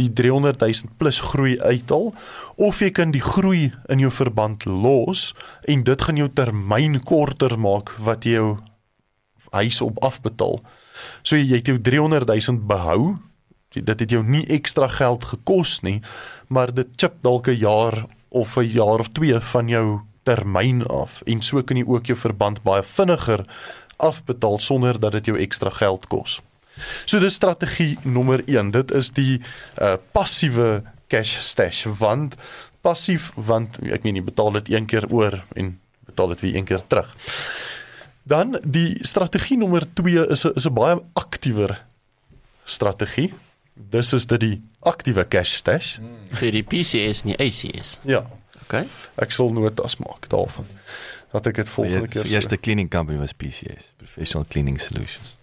die 0.02 0.12
300 0.22 0.60
000 0.62 0.98
plus 0.98 1.22
groei 1.32 1.56
uithaal 1.62 2.12
of 2.58 2.82
jy 2.82 2.92
kan 2.92 3.14
die 3.14 3.24
groei 3.24 3.72
in 3.90 4.04
jou 4.04 4.12
verband 4.12 4.66
los 4.66 5.32
en 5.72 5.86
dit 5.88 6.02
gaan 6.02 6.20
jou 6.20 6.30
termyn 6.30 7.00
korter 7.06 7.58
maak 7.58 7.94
wat 8.02 8.26
jy 8.26 8.38
jou 8.40 8.52
huis 9.52 9.82
op 9.84 9.98
afbetaal. 10.06 10.62
So 11.24 11.36
jy 11.38 11.60
het 11.60 11.68
jou 11.68 11.80
300 11.80 12.30
000 12.30 12.66
behou 12.70 13.18
dit 13.80 14.00
het 14.04 14.12
jou 14.12 14.24
nie 14.28 14.44
ekstra 14.52 14.90
geld 14.92 15.24
gekos 15.32 15.80
nie, 15.82 16.02
maar 16.48 16.74
dit 16.76 16.88
chip 16.96 17.22
dalk 17.24 17.48
'n 17.48 17.58
jaar 17.58 18.06
of 18.30 18.58
'n 18.58 18.68
jaar 18.68 19.00
of 19.00 19.10
2 19.12 19.40
van 19.40 19.68
jou 19.68 20.02
termyn 20.24 20.86
af 20.88 21.22
en 21.26 21.42
so 21.42 21.64
kan 21.64 21.78
jy 21.78 21.86
ook 21.88 22.06
jou 22.06 22.18
verband 22.18 22.64
baie 22.64 22.84
vinniger 22.84 23.46
afbetaal 23.98 24.60
sonder 24.60 25.00
dat 25.00 25.12
dit 25.12 25.26
jou 25.26 25.38
ekstra 25.38 25.70
geld 25.70 26.08
kos. 26.08 26.42
So 27.06 27.20
dis 27.20 27.34
strategie 27.34 27.98
nommer 28.04 28.42
1. 28.48 28.72
Dit 28.72 28.92
is 28.92 29.12
die 29.12 29.42
uh 29.82 29.96
passiewe 30.12 30.84
cash 31.08 31.38
stash 31.42 31.86
want 32.00 32.36
passief 32.82 33.32
want 33.36 33.78
ek 33.84 34.04
meen 34.04 34.16
jy 34.16 34.24
betaal 34.24 34.52
dit 34.52 34.70
een 34.72 34.86
keer 34.86 35.06
oor 35.12 35.44
en 35.56 35.80
betaal 36.06 36.28
dit 36.28 36.40
weer 36.40 36.56
een 36.56 36.66
keer 36.66 36.88
terug. 36.88 37.16
Dan 38.24 38.58
die 38.64 38.98
strategie 39.02 39.58
nommer 39.58 39.86
2 39.94 40.28
is 40.30 40.46
'n 40.46 40.52
is 40.56 40.66
'n 40.66 40.74
baie 40.74 41.00
aktiewer 41.14 41.82
strategie 42.66 43.34
dis 43.74 44.14
is 44.14 44.26
dit 44.28 44.40
die 44.40 44.62
aktiewe 44.80 45.24
cash 45.28 45.56
stash. 45.56 45.98
vir 46.32 46.52
die 46.52 46.64
PCS 46.64 47.22
en 47.24 47.34
die 47.36 47.38
ACS. 47.40 47.98
Ja, 48.06 48.26
Okay. 48.62 48.88
ek 49.18 49.32
sal 49.32 49.50
notas 49.52 49.98
maak 49.98 50.30
daarvan. 50.30 50.66
Dat 51.32 51.48
ek 51.48 51.56
dit 51.56 51.70
volgende 51.70 52.08
keer. 52.08 52.24
Die 52.24 52.32
eerste 52.32 52.58
cleaning 52.58 52.90
company 52.90 53.18
was 53.20 53.34
PCS, 53.34 53.94
Professional 53.98 54.46
Cleaning 54.48 54.80
Solutions. 54.80 55.36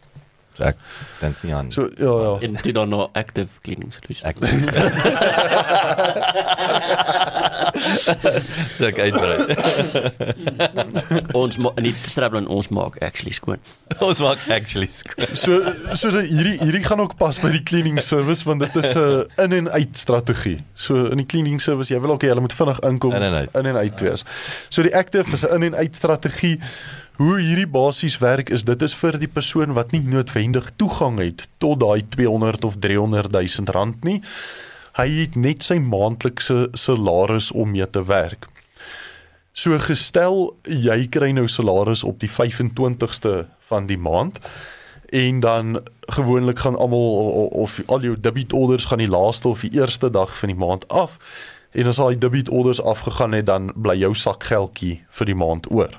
So 0.58 0.64
ek 0.66 0.76
dink 1.20 1.36
nie 1.46 1.54
aan 1.54 1.68
so 1.70 1.84
ja 2.02 2.14
ja. 2.24 2.32
En 2.42 2.56
dit 2.62 2.74
dan 2.74 2.88
nou 2.90 3.04
active 3.14 3.46
cleaning 3.62 3.92
solution. 3.94 4.26
ek 4.26 4.36
Dit 8.78 8.98
uitbrei. 8.98 9.38
ons 11.40 11.58
ma- 11.62 11.72
nie 11.82 11.94
Strablan 12.08 12.46
ons 12.50 12.68
maak 12.74 12.98
actually 13.04 13.34
skoon. 13.36 13.60
Ons 14.08 14.18
maak 14.22 14.42
actually 14.50 14.88
skoon. 14.90 15.30
So 15.38 15.60
so 15.94 16.10
dat 16.14 16.26
hierdie 16.30 16.56
hierdie 16.62 16.82
gaan 16.86 17.00
ook 17.04 17.14
pas 17.20 17.38
by 17.42 17.50
die 17.54 17.62
cleaning 17.66 18.00
service 18.02 18.42
want 18.48 18.60
dit 18.66 18.76
is 18.82 18.90
'n 18.98 19.26
in 19.44 19.52
en 19.60 19.70
uit 19.70 19.94
strategie. 19.98 20.58
So 20.74 21.06
in 21.12 21.16
die 21.22 21.26
cleaning 21.26 21.60
service 21.62 21.92
jy 21.94 22.00
wil 22.02 22.10
ook 22.16 22.22
hê 22.26 22.28
hulle 22.32 22.40
moet 22.44 22.52
vinnig 22.56 22.78
inkom 22.80 23.12
In 23.14 23.22
en 23.22 23.34
uit. 23.42 23.50
in 23.56 23.66
en 23.66 23.76
uit 23.76 24.00
wees. 24.00 24.24
So 24.68 24.82
die 24.82 24.94
active 24.96 25.32
is 25.32 25.44
'n 25.46 25.54
in 25.54 25.62
en 25.62 25.74
uit 25.76 25.94
strategie. 25.96 26.58
Hoe 27.18 27.40
hierdie 27.42 27.66
basies 27.66 28.20
werk 28.22 28.50
is 28.54 28.62
dit 28.62 28.82
is 28.86 28.92
vir 28.94 29.16
die 29.18 29.26
persoon 29.30 29.72
wat 29.74 29.90
nie 29.90 30.04
noodwendig 30.06 30.68
toegang 30.78 31.16
het 31.18 31.48
tot 31.58 31.80
daai 31.82 32.04
200 32.14 32.62
of 32.68 32.76
300 32.78 33.32
000 33.34 33.72
rand 33.74 34.04
nie. 34.06 34.20
Hy 34.94 35.06
het 35.16 35.34
net 35.34 35.66
sy 35.66 35.80
maandelikse 35.82 36.68
salaris 36.78 37.50
om 37.50 37.72
mee 37.74 37.88
te 37.90 38.04
werk. 38.06 38.46
So 39.50 39.74
gestel 39.82 40.52
jy 40.70 41.08
kry 41.10 41.32
nou 41.34 41.48
salaris 41.50 42.04
op 42.06 42.20
die 42.22 42.30
25ste 42.30 43.48
van 43.66 43.90
die 43.90 43.98
maand 43.98 44.38
en 45.10 45.40
dan 45.42 45.80
gewoonlik 46.14 46.62
gaan 46.62 46.78
almal 46.78 47.18
o- 47.18 47.50
of 47.64 47.80
al 47.88 48.06
jou 48.06 48.14
debit 48.14 48.54
orders 48.54 48.86
gaan 48.92 49.02
die 49.02 49.10
laaste 49.10 49.48
of 49.50 49.66
die 49.66 49.74
eerste 49.74 50.10
dag 50.10 50.30
van 50.38 50.52
die 50.54 50.58
maand 50.58 50.86
af 50.88 51.18
en 51.74 51.90
as 51.90 51.98
al 51.98 52.14
die 52.14 52.22
debit 52.22 52.48
orders 52.48 52.78
afgegaan 52.78 53.34
het 53.34 53.50
dan 53.50 53.72
bly 53.74 53.98
jou 53.98 54.14
sakgeldjie 54.14 55.00
vir 55.18 55.26
die 55.26 55.34
maand 55.34 55.66
oor. 55.74 55.98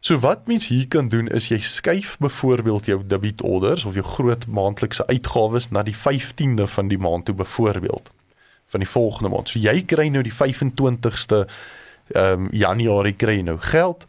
So 0.00 0.18
wat 0.18 0.46
mens 0.46 0.66
hier 0.66 0.88
kan 0.88 1.08
doen 1.08 1.28
is 1.28 1.50
jy 1.50 1.58
skuif 1.60 2.16
byvoorbeeld 2.18 2.86
jou 2.88 3.02
debit 3.06 3.42
orders 3.42 3.84
of 3.84 3.94
jou 3.94 4.04
groot 4.04 4.46
maandelikse 4.46 5.06
uitgawes 5.06 5.68
na 5.70 5.82
die 5.84 5.96
15de 5.96 6.64
van 6.66 6.88
die 6.88 6.98
maand 6.98 7.24
toe 7.24 7.34
byvoorbeeld 7.34 8.08
van 8.72 8.80
die 8.80 8.88
volgende 8.88 9.28
maand. 9.28 9.48
So 9.48 9.58
jy 9.60 9.82
kry 9.84 10.08
nou 10.08 10.22
die 10.24 10.32
25ste 10.32 11.44
ehm 12.10 12.46
um, 12.46 12.48
Januarie 12.50 13.14
kry 13.14 13.36
jy 13.38 13.44
nou 13.46 13.58
geld. 13.60 14.06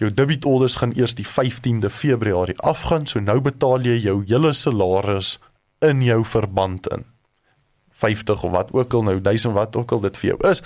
Jou 0.00 0.08
debit 0.14 0.44
orders 0.44 0.78
gaan 0.80 0.96
eers 0.96 1.14
die 1.14 1.26
15de 1.26 1.90
Februarie 1.90 2.58
afgaan. 2.58 3.06
So 3.06 3.20
nou 3.20 3.40
betaal 3.40 3.84
jy 3.84 3.98
jou 4.08 4.22
hele 4.26 4.52
salaris 4.52 5.36
in 5.84 6.02
jou 6.02 6.24
verband 6.24 6.88
in. 6.94 7.04
50 7.98 8.42
of 8.42 8.50
wat 8.50 8.72
ook 8.72 8.94
al 8.94 9.02
nou 9.02 9.20
1000 9.20 9.54
wat 9.54 9.76
ook 9.76 9.92
al 9.92 10.00
dit 10.00 10.16
vir 10.16 10.30
jou 10.30 10.50
is, 10.50 10.62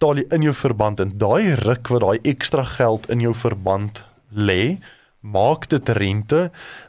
betaal 0.00 0.16
jy 0.16 0.30
in 0.32 0.44
jou 0.48 0.54
verband 0.56 1.00
en 1.02 1.10
daai 1.20 1.52
ruk 1.60 1.90
wat 1.92 2.00
daai 2.00 2.28
ekstra 2.30 2.64
geld 2.64 3.04
in 3.12 3.20
jou 3.20 3.34
verband 3.36 4.00
lê, 4.32 4.78
maak 5.20 5.66
dit 5.68 5.88
rente 5.92 6.46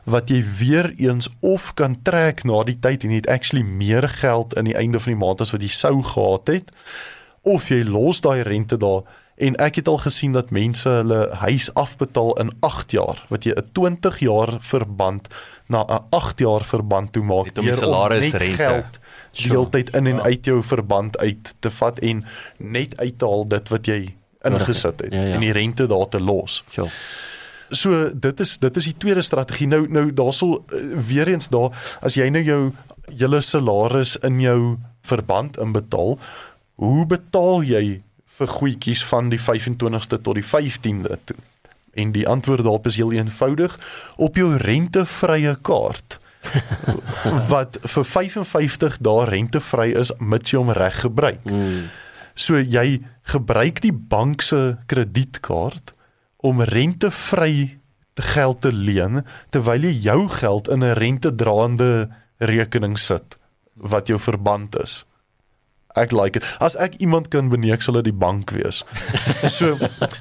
wat 0.07 0.31
jy 0.31 0.39
weer 0.39 0.93
eens 0.95 1.27
of 1.43 1.73
kan 1.75 1.97
trek 2.07 2.45
na 2.47 2.61
die 2.63 2.77
tyd 2.79 3.03
en 3.03 3.11
jy 3.11 3.19
het 3.19 3.27
actually 3.27 3.65
meer 3.67 4.07
geld 4.07 4.55
in 4.55 4.69
die 4.69 4.77
einde 4.79 5.01
van 5.03 5.11
die 5.11 5.19
maand 5.19 5.43
as 5.43 5.51
wat 5.51 5.65
jy 5.65 5.73
sou 5.75 5.97
gehad 6.13 6.47
het 6.47 6.71
of 7.43 7.67
jy 7.67 7.81
los 7.83 8.23
daai 8.23 8.45
rente 8.47 8.79
daar 8.79 9.03
en 9.43 9.59
ek 9.59 9.81
het 9.81 9.91
al 9.91 9.99
gesien 10.05 10.31
dat 10.37 10.55
mense 10.55 10.87
hulle 10.87 11.25
huis 11.43 11.67
afbetaal 11.75 12.37
in 12.39 12.55
8 12.63 12.95
jaar 12.95 13.19
wat 13.27 13.43
jy 13.43 13.51
'n 13.51 13.67
20 13.75 14.23
jaar 14.23 14.55
verband 14.63 15.27
na 15.67 15.83
'n 15.83 16.07
8 16.15 16.39
jaar 16.39 16.63
verband 16.63 17.11
toe 17.11 17.23
maak 17.23 17.51
om 17.59 17.67
die 17.67 17.75
deur 17.75 17.83
salaris 17.83 18.31
net 18.31 18.41
rente. 18.41 18.63
geld 18.63 19.00
deeltyd 19.31 19.89
in 19.95 20.07
en 20.07 20.21
uit 20.21 20.45
jou 20.45 20.63
verband 20.63 21.17
uit 21.17 21.53
te 21.59 21.71
vat 21.71 21.99
en 21.99 22.25
net 22.57 22.97
uit 22.97 23.17
te 23.17 23.25
haal 23.25 23.47
dit 23.47 23.69
wat 23.69 23.85
jy 23.85 23.99
ingesit 24.43 25.01
het 25.01 25.13
Ja, 25.13 25.23
ja. 25.23 25.33
en 25.33 25.39
die 25.39 25.51
rente 25.51 25.87
daar 25.87 26.09
te 26.09 26.19
los. 26.21 26.63
Sure. 26.69 26.89
So 27.69 28.09
dit 28.13 28.39
is 28.39 28.57
dit 28.57 28.77
is 28.77 28.85
die 28.89 28.97
tweede 28.97 29.21
strategie. 29.21 29.67
Nou 29.67 29.85
nou 29.89 30.13
daarsal 30.13 30.57
uh, 30.59 30.97
weer 31.07 31.27
eens 31.27 31.49
daar 31.49 31.71
as 32.01 32.17
jy 32.19 32.29
nou 32.29 32.43
jou 32.43 32.61
hele 33.17 33.41
salaris 33.41 34.17
in 34.25 34.39
jou 34.39 34.77
verband 35.01 35.57
inbetaal, 35.57 36.17
hoe 36.75 37.05
betaal 37.05 37.63
jy 37.63 38.01
vir 38.37 38.47
goedjies 38.47 39.03
van 39.05 39.29
die 39.29 39.39
25ste 39.39 40.19
tot 40.21 40.35
die 40.35 40.45
15de 40.45 41.17
toe? 41.23 41.37
En 41.93 42.11
die 42.15 42.27
antwoord 42.27 42.63
daarop 42.63 42.85
is 42.87 42.95
heel 42.95 43.11
eenvoudig 43.11 43.79
op 44.15 44.35
jou 44.35 44.55
rentevrye 44.57 45.55
kaart 45.61 46.20
wat 47.51 47.77
vir 47.93 48.05
55 48.05 48.97
dae 49.05 49.25
rentevry 49.29 49.91
is 49.97 50.13
mits 50.19 50.53
jy 50.53 50.61
hom 50.61 50.73
reg 50.75 51.01
gebruik. 51.03 51.43
Mm. 51.45 51.89
So 52.35 52.57
jy 52.57 53.01
gebruik 53.29 53.81
die 53.83 53.93
bank 53.93 54.41
se 54.41 54.77
kredietkaart 54.89 55.93
om 56.41 56.63
rentevry 56.65 57.77
te 58.17 58.25
geld 58.33 58.61
te 58.61 58.71
leen 58.73 59.21
terwyl 59.53 59.85
jy 59.87 59.93
jou 60.07 60.27
geld 60.29 60.67
in 60.67 60.83
'n 60.83 60.97
rentedraande 60.97 62.09
rekening 62.39 62.97
sit 62.97 63.37
wat 63.75 64.07
jou 64.07 64.19
verband 64.19 64.75
is. 64.75 65.05
Ek 65.99 66.13
like 66.15 66.39
dit. 66.39 66.47
As 66.63 66.77
ek 66.79 66.95
iemand 67.03 67.29
kan 67.33 67.49
beneek 67.51 67.83
sal 67.83 67.99
dit 67.99 68.11
die 68.11 68.15
bank 68.15 68.53
wees. 68.55 68.83
So 69.51 69.75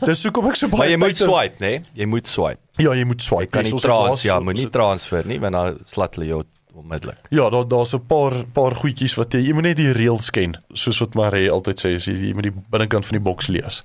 dis 0.06 0.22
hoekom 0.26 0.48
ek 0.50 0.58
so 0.58 0.70
baie 0.70 0.80
Maar 0.80 0.90
jy 0.90 0.98
moet 1.00 1.20
swipe, 1.20 1.60
né? 1.62 1.70
Nee? 1.78 1.82
Jy 2.02 2.08
moet 2.10 2.30
swipe. 2.30 2.60
Ja, 2.80 2.94
jy 2.96 3.04
moet 3.06 3.22
swipe. 3.22 3.46
Jy 3.46 3.52
kan 3.54 3.68
nie 3.68 3.82
trans, 3.84 4.24
ja, 4.26 4.38
moenie 4.42 4.70
transfer 4.72 5.26
nie, 5.28 5.38
want 5.42 5.56
dan 5.56 5.78
slat 5.88 6.16
hulle 6.18 6.30
jou 6.30 6.40
onmiddellik. 6.80 7.28
Ja, 7.30 7.48
daar 7.50 7.68
daar's 7.68 7.94
'n 7.94 8.06
paar 8.06 8.44
paar 8.52 8.74
goedjies 8.74 9.14
wat 9.14 9.32
jy 9.32 9.40
jy 9.46 9.52
moet 9.52 9.62
net 9.62 9.76
die 9.76 9.92
reëls 9.92 10.30
ken, 10.30 10.56
soos 10.72 10.98
wat 10.98 11.14
Marie 11.14 11.50
altyd 11.50 11.80
sê, 11.80 11.94
as 11.94 12.04
jy, 12.04 12.14
jy 12.14 12.34
moet 12.34 12.48
die 12.48 12.54
binnekant 12.70 13.06
van 13.06 13.16
die 13.18 13.24
boks 13.24 13.46
lees. 13.46 13.84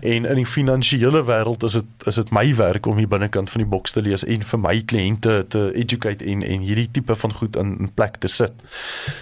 En 0.00 0.24
in 0.24 0.34
die 0.36 0.46
finansiële 0.46 1.24
wêreld 1.24 1.62
is 1.64 1.72
dit 1.72 2.06
is 2.06 2.14
dit 2.14 2.30
my 2.30 2.54
werk 2.54 2.86
om 2.86 2.96
die 2.96 3.06
binnekant 3.06 3.50
van 3.50 3.60
die 3.60 3.70
boks 3.70 3.92
te 3.92 4.02
lees 4.02 4.24
en 4.24 4.42
vir 4.42 4.58
my 4.58 4.82
kliënte 4.82 5.46
te 5.48 5.72
educate 5.74 6.24
en 6.24 6.42
en 6.42 6.60
hierdie 6.60 6.90
tipe 6.90 7.16
van 7.16 7.32
goed 7.32 7.56
in, 7.56 7.78
in 7.78 7.94
plek 7.94 8.16
te 8.16 8.28
sit. 8.28 8.52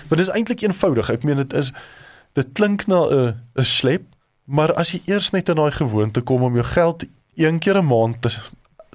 Want 0.09 0.18
dit 0.20 0.29
is 0.29 0.35
eintlik 0.35 0.62
eenvoudig. 0.62 1.11
Ek 1.11 1.24
meen 1.24 1.37
dit 1.37 1.53
is 1.53 1.72
dit 2.33 2.53
klink 2.53 2.87
na 2.87 3.07
'n 3.07 3.35
'n 3.59 3.64
slep, 3.64 4.03
maar 4.44 4.74
as 4.74 4.92
jy 4.92 5.00
eers 5.07 5.31
net 5.31 5.48
in 5.48 5.57
daai 5.57 5.70
gewoonte 5.70 6.20
kom 6.20 6.42
om 6.42 6.55
jou 6.55 6.64
geld 6.64 7.05
een 7.37 7.59
keer 7.59 7.79
'n 7.79 7.87
maand 7.87 8.22
te 8.22 8.31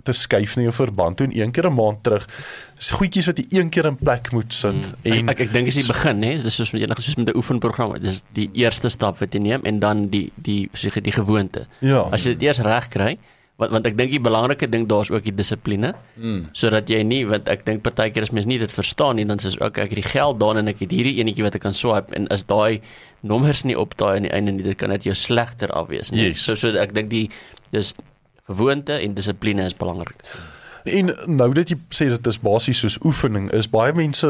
te 0.03 0.13
skuif 0.15 0.55
na 0.55 0.65
jou 0.67 0.73
verband 0.73 1.17
toe 1.17 1.27
en 1.27 1.35
een 1.37 1.51
keer 1.51 1.69
'n 1.69 1.75
maand 1.75 2.03
terug. 2.03 2.27
Dis 2.75 2.91
goedjies 2.91 3.25
wat 3.25 3.37
jy 3.37 3.45
een 3.49 3.69
keer 3.69 3.85
in 3.85 3.95
plek 3.95 4.31
moet 4.31 4.53
sit 4.53 4.73
mm. 4.73 4.93
En 5.03 5.13
en 5.13 5.29
ek 5.29 5.39
ek 5.39 5.53
dink 5.53 5.65
dis 5.65 5.75
die 5.75 5.87
begin 5.87 6.23
hè, 6.23 6.41
dis 6.43 6.55
soos 6.55 6.71
met 6.71 6.81
enige 6.81 7.01
soos 7.01 7.15
met 7.15 7.29
'n 7.29 7.37
oefenprogram. 7.37 7.99
Dis 8.01 8.23
die 8.33 8.49
eerste 8.53 8.89
stap 8.89 9.19
wat 9.19 9.33
jy 9.33 9.39
neem 9.39 9.61
en 9.63 9.79
dan 9.79 10.07
die 10.09 10.31
die 10.35 10.69
soos 10.73 10.93
jy 10.93 11.01
die 11.01 11.11
gewoonte. 11.11 11.67
ja. 11.79 12.07
As 12.11 12.23
jy 12.23 12.33
dit 12.33 12.43
eers 12.43 12.59
reg 12.59 12.87
kry, 12.89 13.17
want 13.59 13.71
want 13.75 13.87
ek 13.89 13.97
dink 13.99 14.13
die 14.13 14.21
belangrike 14.23 14.69
ding 14.71 14.87
daar's 14.87 15.11
ook 15.11 15.25
die 15.27 15.35
dissipline. 15.35 15.93
Mm. 16.15 16.47
Sodat 16.53 16.89
jy 16.91 17.01
nie 17.03 17.25
want 17.27 17.49
ek 17.51 17.65
dink 17.67 17.83
partykeer 17.83 18.23
as 18.23 18.31
mens 18.31 18.47
nie 18.47 18.59
dit 18.61 18.71
verstaan 18.71 19.19
nie, 19.19 19.25
dan 19.27 19.41
is 19.43 19.59
ook 19.59 19.77
ek 19.77 19.91
het 19.91 19.99
die 19.99 20.07
geld 20.07 20.39
daar 20.39 20.57
en 20.61 20.71
ek 20.71 20.79
het 20.85 20.95
hierdie 20.95 21.17
enetjie 21.19 21.43
wat 21.43 21.55
ek 21.59 21.65
kan 21.67 21.75
swipe 21.75 22.15
en 22.15 22.29
as 22.31 22.45
daai 22.47 22.79
nommers 23.27 23.65
nie 23.67 23.75
op 23.75 23.97
daai 23.99 24.15
aan 24.15 24.29
die 24.29 24.31
einde 24.35 24.55
nie, 24.55 24.63
dit 24.63 24.79
kan 24.79 24.93
dit 24.95 25.09
jou 25.09 25.15
slegter 25.15 25.71
afwees 25.75 26.13
nie. 26.15 26.29
Yes. 26.31 26.47
So 26.47 26.55
so 26.55 26.71
ek 26.79 26.95
dink 26.95 27.11
die 27.11 27.27
dis 27.75 27.93
gewoonte 28.49 28.97
en 28.97 29.13
dissipline 29.13 29.67
is 29.69 29.77
belangrik. 29.77 30.23
En 30.89 31.13
nou 31.25 31.51
dat 31.53 31.69
jy 31.69 31.77
sê 31.93 32.09
dit 32.09 32.27
is 32.31 32.39
basies 32.41 32.81
soos 32.81 32.97
oefening, 33.05 33.49
is 33.53 33.69
baie 33.69 33.93
mense 33.93 34.29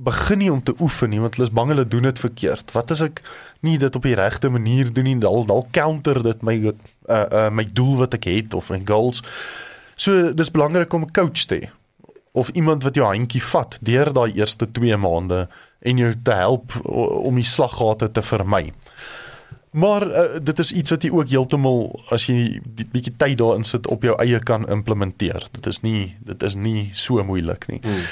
begin 0.00 0.40
nie 0.40 0.50
om 0.52 0.62
te 0.64 0.74
oefen 0.80 1.10
nie 1.12 1.20
want 1.20 1.36
hulle 1.36 1.48
is 1.48 1.54
bang 1.54 1.72
hulle 1.74 1.86
doen 1.88 2.08
dit 2.08 2.22
verkeerd. 2.22 2.72
Wat 2.74 2.92
as 2.94 3.02
ek 3.04 3.22
nie 3.66 3.76
dit 3.78 3.96
op 3.96 4.06
die 4.06 4.16
regte 4.16 4.50
manier 4.50 4.92
doen 4.92 5.08
nie, 5.10 5.18
dal 5.20 5.44
dal 5.48 5.66
counter 5.76 6.22
dit 6.24 6.46
my 6.46 6.56
uh 6.70 6.74
uh 7.10 7.48
my 7.52 7.66
doel 7.66 7.98
wat 8.04 8.16
ek 8.16 8.30
het 8.30 8.56
of 8.56 8.70
my 8.72 8.80
goals. 8.88 9.22
So 10.00 10.32
dis 10.32 10.54
belangrik 10.54 10.92
om 10.96 11.04
'n 11.04 11.12
coach 11.12 11.44
te 11.46 11.60
hê 11.60 11.68
of 12.32 12.48
iemand 12.54 12.82
wat 12.82 12.94
jou 12.94 13.06
handjie 13.06 13.42
vat 13.42 13.78
deur 13.82 14.12
daai 14.14 14.32
eerste 14.38 14.70
2 14.70 14.96
maande 14.96 15.48
en 15.80 15.96
jou 15.96 16.14
te 16.22 16.32
help 16.32 16.76
om 17.26 17.34
die 17.34 17.44
slaggate 17.44 18.10
te 18.10 18.22
vermy. 18.22 18.72
Maar 19.70 20.06
uh, 20.06 20.40
dit 20.42 20.58
is 20.58 20.72
iets 20.72 20.90
wat 20.90 21.02
jy 21.02 21.10
ook 21.14 21.28
heeltemal 21.30 22.00
as 22.10 22.26
jy 22.26 22.58
bietjie 22.64 23.14
tyd 23.16 23.38
daarin 23.38 23.64
sit 23.64 23.86
op 23.86 24.02
jou 24.02 24.16
eie 24.18 24.38
kan 24.42 24.66
implementeer. 24.68 25.46
Dit 25.54 25.66
is 25.66 25.80
nie 25.80 26.16
dit 26.26 26.42
is 26.42 26.54
nie 26.58 26.90
so 26.94 27.22
moeilik 27.24 27.68
nie. 27.70 27.78
Hmm. 27.84 28.02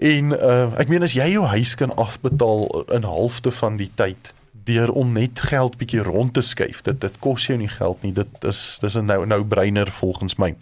En 0.00 0.32
uh, 0.32 0.70
ek 0.80 0.88
meen 0.88 1.04
as 1.04 1.14
jy 1.14 1.28
jou 1.34 1.44
huis 1.52 1.74
kan 1.78 1.92
afbetaal 2.00 2.66
in 2.96 3.04
halfte 3.06 3.52
van 3.52 3.76
die 3.76 3.90
tyd 3.94 4.32
deur 4.64 4.90
om 4.96 5.12
net 5.12 5.44
geld 5.44 5.76
bietjie 5.76 6.02
rond 6.02 6.32
te 6.34 6.42
skuif. 6.42 6.80
Dit 6.88 7.02
dit 7.04 7.20
kos 7.20 7.50
jou 7.50 7.58
nie 7.60 7.68
geld 7.68 8.00
nie. 8.02 8.14
Dit 8.16 8.48
is 8.48 8.78
dis 8.80 8.96
'n 8.96 9.04
nou 9.04 9.26
nou 9.26 9.44
breiner 9.44 9.90
volgens 9.90 10.36
my. 10.40 10.54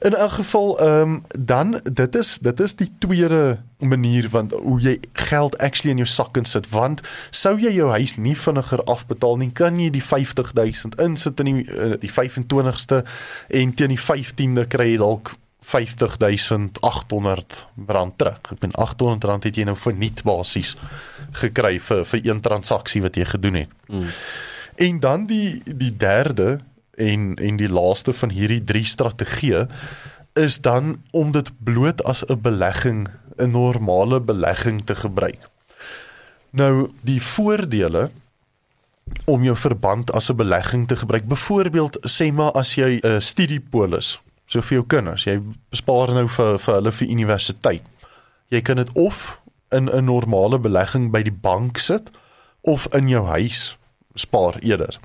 In 0.00 0.14
elk 0.14 0.32
geval 0.32 0.78
ehm 0.80 1.00
um, 1.00 1.24
dan 1.38 1.80
dit 1.92 2.14
is 2.14 2.38
dit 2.38 2.60
is 2.60 2.76
die 2.76 2.88
tweede 2.98 3.58
manier 3.78 4.28
want 4.30 4.52
hoe 4.52 4.80
jy 4.80 5.00
geld 5.12 5.58
actually 5.58 5.90
in 5.90 5.96
jou 5.96 6.08
sak 6.08 6.32
kan 6.32 6.44
sit 6.44 6.68
want 6.68 7.00
sou 7.30 7.58
jy 7.60 7.72
jou 7.74 7.90
huis 7.90 8.16
nie 8.16 8.36
vinniger 8.36 8.84
afbetaal 8.84 9.36
nie 9.36 9.50
kan 9.52 9.76
jy 9.80 9.90
die 9.90 10.04
50000 10.04 10.96
insit 11.00 11.40
in 11.40 11.50
die 11.50 11.66
uh, 11.68 11.98
die 12.00 12.12
25ste 12.12 13.02
en 13.48 13.74
teen 13.74 13.92
die 13.92 14.00
15de 14.00 14.66
kry 14.72 14.90
jy 14.94 14.96
dalk 15.04 15.34
50800 15.70 17.66
rand 17.86 18.18
terug. 18.18 18.38
Ek 18.40 18.58
bedoel 18.58 18.74
800 18.74 19.24
rand 19.28 19.44
het 19.44 19.56
jy 19.56 19.64
nou 19.68 19.76
verniet 19.78 20.22
basies 20.26 20.76
gekry 21.42 21.78
vir 21.78 22.04
vir 22.08 22.20
een 22.24 22.40
transaksie 22.40 23.02
wat 23.04 23.16
jy 23.20 23.24
gedoen 23.34 23.54
het. 23.62 23.68
Mm. 23.86 24.08
En 24.80 25.00
dan 25.00 25.26
die 25.26 25.62
die 25.64 25.96
derde 25.96 26.60
en 27.00 27.34
en 27.40 27.56
die 27.60 27.70
laaste 27.70 28.12
van 28.12 28.32
hierdie 28.34 28.62
drie 28.64 28.84
strategieë 28.84 29.66
is 30.38 30.60
dan 30.62 31.00
om 31.10 31.32
dit 31.34 31.50
bloot 31.64 32.02
as 32.04 32.22
'n 32.26 32.40
belegging, 32.40 33.08
'n 33.36 33.50
normale 33.50 34.20
belegging 34.20 34.84
te 34.84 34.94
gebruik. 34.94 35.48
Nou 36.50 36.90
die 37.00 37.22
voordele 37.22 38.10
om 39.24 39.42
jou 39.42 39.56
verband 39.56 40.12
as 40.12 40.30
'n 40.30 40.36
belegging 40.36 40.88
te 40.88 40.96
gebruik. 40.96 41.26
Byvoorbeeld 41.26 41.98
sê 42.06 42.32
maar 42.32 42.52
as 42.52 42.74
jy 42.74 43.00
'n 43.02 43.20
studiepolis 43.20 44.20
so 44.46 44.60
vir 44.60 44.74
jou 44.74 44.86
kinders, 44.86 45.24
jy 45.24 45.40
bespaar 45.70 46.12
nou 46.14 46.28
vir 46.28 46.58
vir 46.58 46.74
hulle 46.74 46.92
vir 46.92 47.08
universiteit. 47.08 47.82
Jy 48.48 48.60
kan 48.60 48.76
dit 48.76 48.92
of 48.92 49.40
in 49.70 49.88
'n 49.88 50.04
normale 50.04 50.58
belegging 50.58 51.10
by 51.10 51.22
die 51.22 51.38
bank 51.40 51.78
sit 51.78 52.10
of 52.60 52.86
in 52.94 53.08
jou 53.08 53.26
huis 53.26 53.76
spaar 54.14 54.58
eerder. 54.58 54.98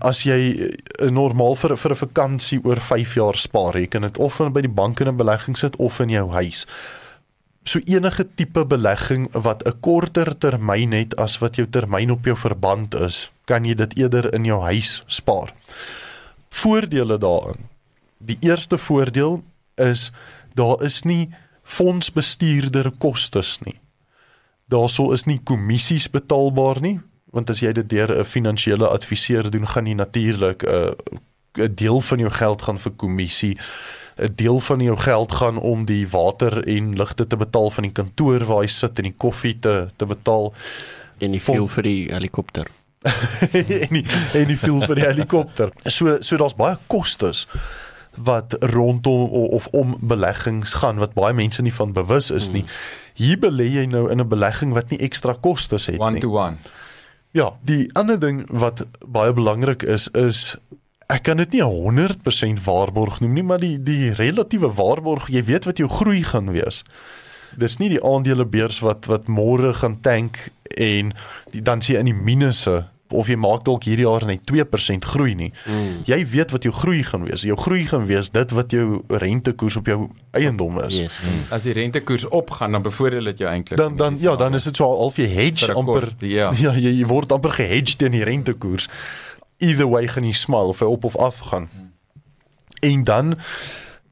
As 0.00 0.24
jy 0.24 0.72
'n 1.00 1.12
normaal 1.12 1.54
vir 1.54 1.76
vir 1.76 1.90
'n 1.92 2.02
vakansie 2.06 2.60
oor 2.64 2.80
5 2.80 3.14
jaar 3.14 3.36
spaar, 3.36 3.76
jy 3.76 3.86
kan 3.86 4.02
dit 4.02 4.18
of 4.18 4.38
by 4.38 4.60
die 4.60 4.68
bank 4.68 5.00
in 5.00 5.08
'n 5.08 5.16
belegging 5.16 5.56
sit 5.56 5.76
of 5.76 6.00
in 6.00 6.08
jou 6.08 6.30
huis. 6.32 6.66
So 7.64 7.78
enige 7.84 8.24
tipe 8.34 8.64
belegging 8.64 9.28
wat 9.32 9.62
'n 9.66 9.80
korter 9.80 10.38
termyn 10.38 10.92
het 10.92 11.16
as 11.16 11.38
wat 11.38 11.56
jou 11.56 11.66
termyn 11.66 12.10
op 12.10 12.24
jou 12.24 12.36
verband 12.36 12.94
is, 12.94 13.30
kan 13.44 13.64
jy 13.64 13.74
dit 13.74 13.98
eerder 13.98 14.34
in 14.34 14.44
jou 14.44 14.60
huis 14.60 15.02
spaar. 15.06 15.52
Voordele 16.50 17.18
daarin. 17.18 17.68
Die 18.18 18.38
eerste 18.40 18.78
voordeel 18.78 19.42
is 19.76 20.10
daar 20.54 20.82
is 20.82 21.02
nie 21.02 21.30
fondsbestuurder 21.62 22.90
kostes 22.98 23.58
nie. 23.64 23.78
Daarso 24.68 25.12
is 25.12 25.26
nie 25.26 25.40
kommissies 25.44 26.10
betaalbaar 26.10 26.80
nie, 26.80 27.00
want 27.30 27.50
as 27.50 27.60
jy 27.60 27.72
dit 27.72 27.88
deur 27.88 28.18
'n 28.18 28.24
finansiële 28.24 28.88
adviseur 28.88 29.50
doen, 29.50 29.66
gaan 29.66 29.86
jy 29.86 29.94
natuurlik 29.94 30.62
'n 30.62 30.68
uh, 30.68 31.64
'n 31.64 31.74
deel 31.74 32.00
van 32.00 32.18
jou 32.18 32.30
geld 32.30 32.62
gaan 32.62 32.78
vir 32.78 32.92
kommissie 32.92 33.58
'n 34.18 34.32
deel 34.34 34.60
van 34.60 34.80
jou 34.80 34.96
geld 34.96 35.32
gaan 35.32 35.58
om 35.58 35.84
die 35.84 36.08
water 36.08 36.66
en 36.68 36.96
ligte 36.96 37.26
te 37.26 37.36
betaal 37.36 37.70
van 37.70 37.82
die 37.82 37.92
kantoor 37.92 38.44
waar 38.44 38.62
jy 38.62 38.68
sit 38.68 38.98
en 38.98 39.04
die 39.04 39.16
koffie 39.16 39.58
te 39.58 39.88
te 39.96 40.06
betaal 40.06 40.52
En 41.20 41.34
die 41.36 41.40
fuel 41.40 41.68
vir 41.68 41.82
die 41.82 42.00
helikopter. 42.08 42.68
en 43.84 43.94
die 43.96 44.04
en 44.36 44.48
die 44.48 44.56
fuel 44.60 44.82
vir 44.84 45.00
die 45.00 45.06
helikopter. 45.06 45.72
So 45.84 46.18
so 46.24 46.40
daar's 46.40 46.56
baie 46.56 46.78
kostes 46.92 47.46
wat 48.16 48.56
rondom 48.72 49.30
of 49.30 49.68
om 49.76 49.94
beleggings 50.00 50.74
gaan 50.82 50.98
wat 51.00 51.14
baie 51.14 51.34
mense 51.36 51.62
nie 51.62 51.72
van 51.72 51.92
bewus 51.96 52.30
is 52.34 52.50
nie. 52.52 52.64
Hier 53.20 53.38
belê 53.40 53.68
jy 53.76 53.86
nou 53.86 54.08
in 54.10 54.20
'n 54.20 54.28
belegging 54.28 54.72
wat 54.76 54.90
nie 54.90 55.00
ekstra 55.00 55.36
kostes 55.40 55.86
het 55.86 56.00
One 56.00 56.18
nie. 56.18 56.20
to 56.20 56.36
one. 56.36 56.58
Ja, 57.30 57.52
die 57.62 57.86
ander 57.94 58.18
ding 58.18 58.42
wat 58.50 58.82
baie 59.06 59.32
belangrik 59.32 59.84
is 59.86 60.08
is 60.18 60.56
ek 61.10 61.24
kan 61.26 61.38
dit 61.42 61.52
nie 61.54 61.62
100% 61.62 62.62
waarborg 62.64 63.20
noem 63.22 63.34
nie, 63.38 63.44
maar 63.46 63.62
die 63.62 63.76
die 63.82 64.12
relatiewe 64.14 64.70
waarborg, 64.74 65.28
jy 65.30 65.42
weet 65.46 65.66
wat 65.66 65.78
jou 65.82 65.88
groei 65.90 66.22
gaan 66.26 66.50
wees. 66.54 66.82
Dis 67.58 67.78
nie 67.78 67.90
die 67.90 68.02
aandelebeurs 68.02 68.80
wat 68.82 69.06
wat 69.10 69.30
môre 69.30 69.74
gaan 69.78 70.00
tank 70.02 70.48
en 70.76 71.14
die, 71.50 71.62
dan 71.62 71.82
sien 71.82 71.96
jy 71.96 72.02
in 72.04 72.10
die 72.12 72.22
minusse 72.30 72.76
of 73.12 73.28
jy 73.30 73.36
maak 73.40 73.64
dalk 73.66 73.84
hierdie 73.88 74.06
jaar 74.06 74.24
net 74.26 74.44
2% 74.50 75.06
groei 75.12 75.34
nie. 75.34 75.50
Mm. 75.66 76.02
Jy 76.08 76.18
weet 76.32 76.54
wat 76.54 76.66
jou 76.66 76.72
groei 76.74 77.02
gaan 77.06 77.24
wees. 77.26 77.44
Jou 77.46 77.56
groei 77.58 77.86
gaan 77.86 78.06
wees 78.06 78.30
dit 78.30 78.54
wat 78.56 78.70
jou 78.74 79.02
rentekoers 79.08 79.76
op 79.80 79.90
jou 79.90 79.98
eiendom 80.36 80.78
is. 80.84 81.00
Yes. 81.04 81.18
Mm. 81.24 81.42
As 81.54 81.66
die 81.66 81.74
rentekoers 81.76 82.28
opgaan, 82.28 82.72
dan 82.76 82.82
bevoordeel 82.86 83.32
dit 83.32 83.44
jou 83.44 83.50
eintlik. 83.50 83.78
Dan 83.80 83.96
dan 83.96 84.16
ja, 84.20 84.36
dan 84.36 84.54
is 84.54 84.68
dit 84.68 84.76
so 84.76 84.88
half 84.88 85.18
jy 85.20 85.28
hedge 85.30 85.72
amper 85.74 86.12
ja. 86.18 86.52
ja, 86.64 86.74
jy, 86.74 86.94
jy 87.00 87.06
word 87.10 87.32
amper 87.32 87.56
gehedged 87.58 87.98
teen 87.98 88.16
die 88.16 88.24
rentekoers. 88.24 88.88
Either 89.58 89.88
way 89.88 90.06
gaan 90.08 90.24
jy 90.24 90.34
smile 90.36 90.74
of 90.74 90.80
hy 90.80 90.88
op 90.88 91.04
of 91.04 91.16
af 91.16 91.38
gaan. 91.50 91.68
En 92.80 93.04
dan 93.04 93.36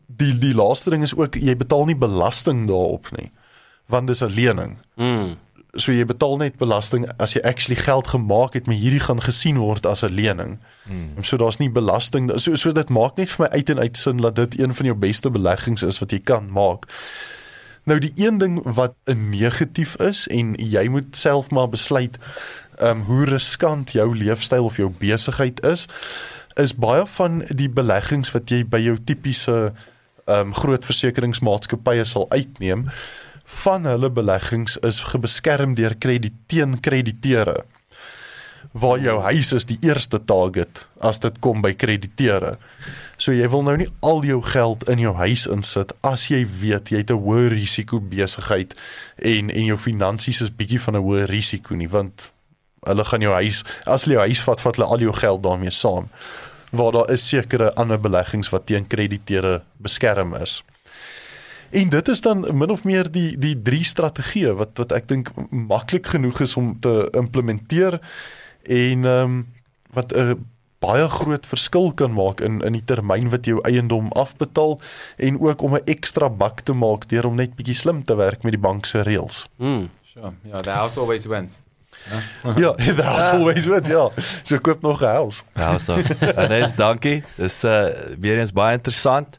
die 0.07 0.35
die 0.39 0.55
laaste 0.55 0.91
ding 0.91 1.03
is 1.07 1.15
ook 1.17 1.39
jy 1.39 1.57
betaal 1.57 1.87
nie 1.89 1.97
belasting 1.97 2.67
daarop 2.69 3.11
nie. 3.17 3.31
Want 3.89 4.07
dis 4.07 4.21
'n 4.21 4.35
lening. 4.35 4.77
Mm. 4.97 5.37
So 5.77 5.93
jy 5.93 6.05
betaal 6.09 6.37
net 6.41 6.57
belasting 6.57 7.05
as 7.21 7.35
jy 7.37 7.43
actually 7.45 7.77
geld 7.77 8.09
gemaak 8.09 8.55
het, 8.57 8.67
maar 8.67 8.77
hierdie 8.77 9.03
gaan 9.05 9.21
gesien 9.21 9.59
word 9.61 9.87
as 9.87 10.03
'n 10.03 10.13
lening. 10.13 10.59
Hmm. 10.85 11.23
So 11.23 11.37
daar's 11.37 11.59
nie 11.59 11.71
belasting 11.71 12.33
so 12.41 12.55
so 12.55 12.73
dit 12.73 12.89
maak 12.89 13.17
net 13.17 13.29
vir 13.29 13.47
my 13.47 13.57
uit 13.57 13.71
en 13.71 13.79
uit 13.79 13.97
sin 13.97 14.17
dat 14.17 14.35
dit 14.35 14.59
een 14.59 14.75
van 14.75 14.87
jou 14.87 14.97
beste 14.97 15.31
beleggings 15.31 15.83
is 15.83 15.99
wat 15.99 16.11
jy 16.11 16.19
kan 16.19 16.51
maak. 16.51 16.87
Nou 17.85 17.99
die 17.99 18.13
een 18.17 18.39
ding 18.39 18.61
wat 18.65 18.95
'n 19.05 19.31
negatief 19.31 19.97
is 19.97 20.27
en 20.27 20.55
jy 20.55 20.89
moet 20.89 21.17
self 21.17 21.51
maar 21.51 21.69
besluit 21.69 22.19
um, 22.81 23.01
hoe 23.01 23.25
riskant 23.25 23.93
jou 23.93 24.17
leefstyl 24.17 24.65
of 24.65 24.77
jou 24.77 24.91
besigheid 24.99 25.65
is 25.65 25.89
is 26.55 26.75
baie 26.75 27.07
van 27.07 27.45
die 27.49 27.69
beleggings 27.69 28.33
wat 28.35 28.51
jy 28.51 28.65
by 28.67 28.81
jou 28.83 28.97
tipiese 29.05 29.73
um, 30.27 30.55
groot 30.55 30.85
versekeringsmaatskappye 30.85 32.05
sal 32.05 32.27
uitneem 32.31 32.89
van 33.49 33.85
hulle 33.89 34.11
beleggings 34.11 34.77
is 34.85 35.01
gebeskerm 35.01 35.75
deur 35.75 35.95
krediet 35.99 36.37
teen 36.47 36.81
krediteure 36.81 37.65
waar 38.73 39.01
jou 39.01 39.21
huis 39.21 39.53
is 39.53 39.67
die 39.67 39.79
eerste 39.81 40.21
target 40.25 40.85
as 41.01 41.21
dit 41.23 41.39
kom 41.41 41.63
by 41.65 41.73
krediteure. 41.75 42.57
So 43.17 43.33
jy 43.33 43.49
wil 43.51 43.65
nou 43.67 43.77
nie 43.81 43.89
al 44.05 44.23
jou 44.27 44.39
geld 44.45 44.85
in 44.91 45.01
jou 45.03 45.15
huis 45.19 45.47
insit 45.51 45.95
as 46.07 46.29
jy 46.31 46.45
weet 46.61 46.93
jy 46.93 47.03
het 47.03 47.11
'n 47.11 47.23
hoë 47.25 47.49
risiko 47.55 48.01
besigheid 48.01 48.75
en 49.17 49.51
en 49.51 49.65
jou 49.65 49.77
finansies 49.77 50.41
is 50.41 50.51
bietjie 50.51 50.81
van 50.81 50.97
'n 50.97 51.03
hoë 51.03 51.27
risiko 51.27 51.75
nie 51.75 51.89
want 51.89 52.31
hulle 52.87 53.05
gaan 53.05 53.21
jou 53.21 53.35
huis 53.35 53.65
as 53.87 54.05
hulle 54.05 54.15
jou 54.15 54.27
huis 54.27 54.41
vat 54.41 54.61
vat 54.61 54.77
hulle 54.77 54.89
al 54.89 55.01
jou 55.01 55.13
geld 55.13 55.43
daarmee 55.43 55.71
saam. 55.71 56.09
Waar 56.71 56.93
daar 56.93 57.11
is 57.11 57.29
sekere 57.29 57.75
ander 57.75 57.99
beleggings 57.99 58.51
wat 58.51 58.67
teen 58.67 58.87
krediteure 58.87 59.63
beskerm 59.79 60.35
is. 60.35 60.63
En 61.71 61.89
dit 61.89 62.09
is 62.09 62.21
dan 62.21 62.47
min 62.57 62.71
of 62.71 62.85
meer 62.85 63.11
die 63.11 63.39
die 63.39 63.63
drie 63.63 63.85
strategieë 63.85 64.55
wat 64.57 64.79
wat 64.81 64.93
ek 64.93 65.09
dink 65.09 65.29
maklik 65.51 66.07
genoeg 66.07 66.41
is 66.41 66.57
om 66.57 66.77
te 66.81 67.09
implementeer 67.13 68.01
en 68.63 69.05
ehm 69.05 69.25
um, 69.25 69.47
wat 69.93 70.13
'n 70.13 70.45
baie 70.79 71.09
groot 71.09 71.47
verskil 71.47 71.93
kan 71.93 72.13
maak 72.15 72.41
in 72.41 72.61
in 72.63 72.73
die 72.73 72.85
termyn 72.85 73.31
wat 73.33 73.47
jy 73.47 73.57
jou 73.57 73.63
eiendom 73.67 74.13
afbetaal 74.13 74.81
en 75.17 75.41
ook 75.41 75.63
om 75.63 75.75
'n 75.75 75.85
ekstra 75.85 76.29
bak 76.29 76.61
te 76.61 76.73
maak 76.73 77.09
deur 77.09 77.27
om 77.27 77.35
net 77.35 77.57
bietjie 77.57 77.75
slim 77.75 78.05
te 78.05 78.15
werk 78.15 78.43
met 78.43 78.53
die 78.53 78.61
bank 78.61 78.87
se 78.87 79.03
reëls. 79.03 79.47
Mm. 79.57 79.89
Sure. 80.03 80.33
Ja, 80.43 80.61
the 80.61 80.71
house 80.71 81.01
always 81.01 81.27
wins. 81.27 81.61
Ja, 82.57 82.73
the 82.75 83.03
house 83.03 83.31
always 83.37 83.67
wins. 83.67 83.89
Ja. 83.89 84.11
So 84.43 84.59
koop 84.59 84.81
nog 84.83 85.01
'n 85.01 85.05
huis. 85.05 85.43
Ja, 85.55 85.79
so. 85.79 85.97
Anes, 86.37 86.75
dankie. 86.75 87.23
Dis 87.37 87.65
uh 87.65 87.89
weer 88.21 88.39
eens 88.39 88.53
baie 88.53 88.77
interessant. 88.77 89.39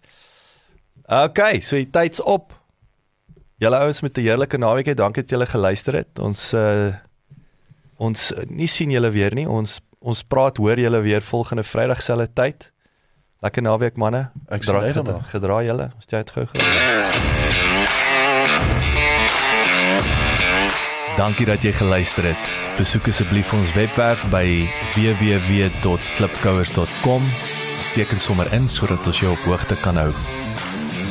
Okay, 1.10 1.60
so 1.60 1.76
die 1.76 1.90
tyd's 1.90 2.22
op. 2.22 2.54
Julle 3.60 3.76
ouens 3.82 4.02
met 4.02 4.18
'n 4.18 4.22
heerlike 4.22 4.58
naweek 4.58 4.86
hê. 4.88 4.94
Dankie 4.94 5.22
dat 5.24 5.30
julle 5.32 5.46
geluister 5.46 5.94
het. 5.94 6.20
Ons 6.20 6.54
uh 6.54 6.94
ons 7.98 8.34
nie 8.48 8.68
sien 8.68 8.90
julle 8.92 9.10
weer 9.12 9.34
nie. 9.34 9.50
Ons 9.50 9.82
ons 10.00 10.24
praat 10.24 10.58
hoor 10.58 10.80
julle 10.80 11.02
weer 11.02 11.22
volgende 11.22 11.64
Vrydag 11.64 12.02
selfde 12.02 12.34
tyd. 12.34 12.72
Lekker 13.42 13.62
naweek 13.62 13.98
manne. 13.98 14.30
Ek 14.50 14.62
Dra- 14.62 14.64
sien 14.74 14.76
uit 14.82 14.94
gedra- 14.96 15.04
daarna. 15.12 15.24
Gedra 15.28 15.64
julle. 15.64 15.92
Ons 15.96 16.06
het 16.10 16.32
gou 16.32 16.46
gedra. 16.46 16.66
Dankie 21.18 21.46
dat 21.46 21.62
jy 21.64 21.72
geluister 21.74 22.24
het. 22.24 22.72
Besoek 22.78 23.08
asseblief 23.08 23.54
ons 23.54 23.74
webwerf 23.74 24.30
by 24.30 24.70
www.klipkouers.com. 24.96 27.24
Teken 27.94 28.20
sommer 28.20 28.54
in 28.54 28.68
sodat 28.68 29.06
ons 29.08 29.20
jou 29.20 29.32
op 29.32 29.38
hoogte 29.40 29.76
kan 29.76 29.96
hou. 29.96 30.14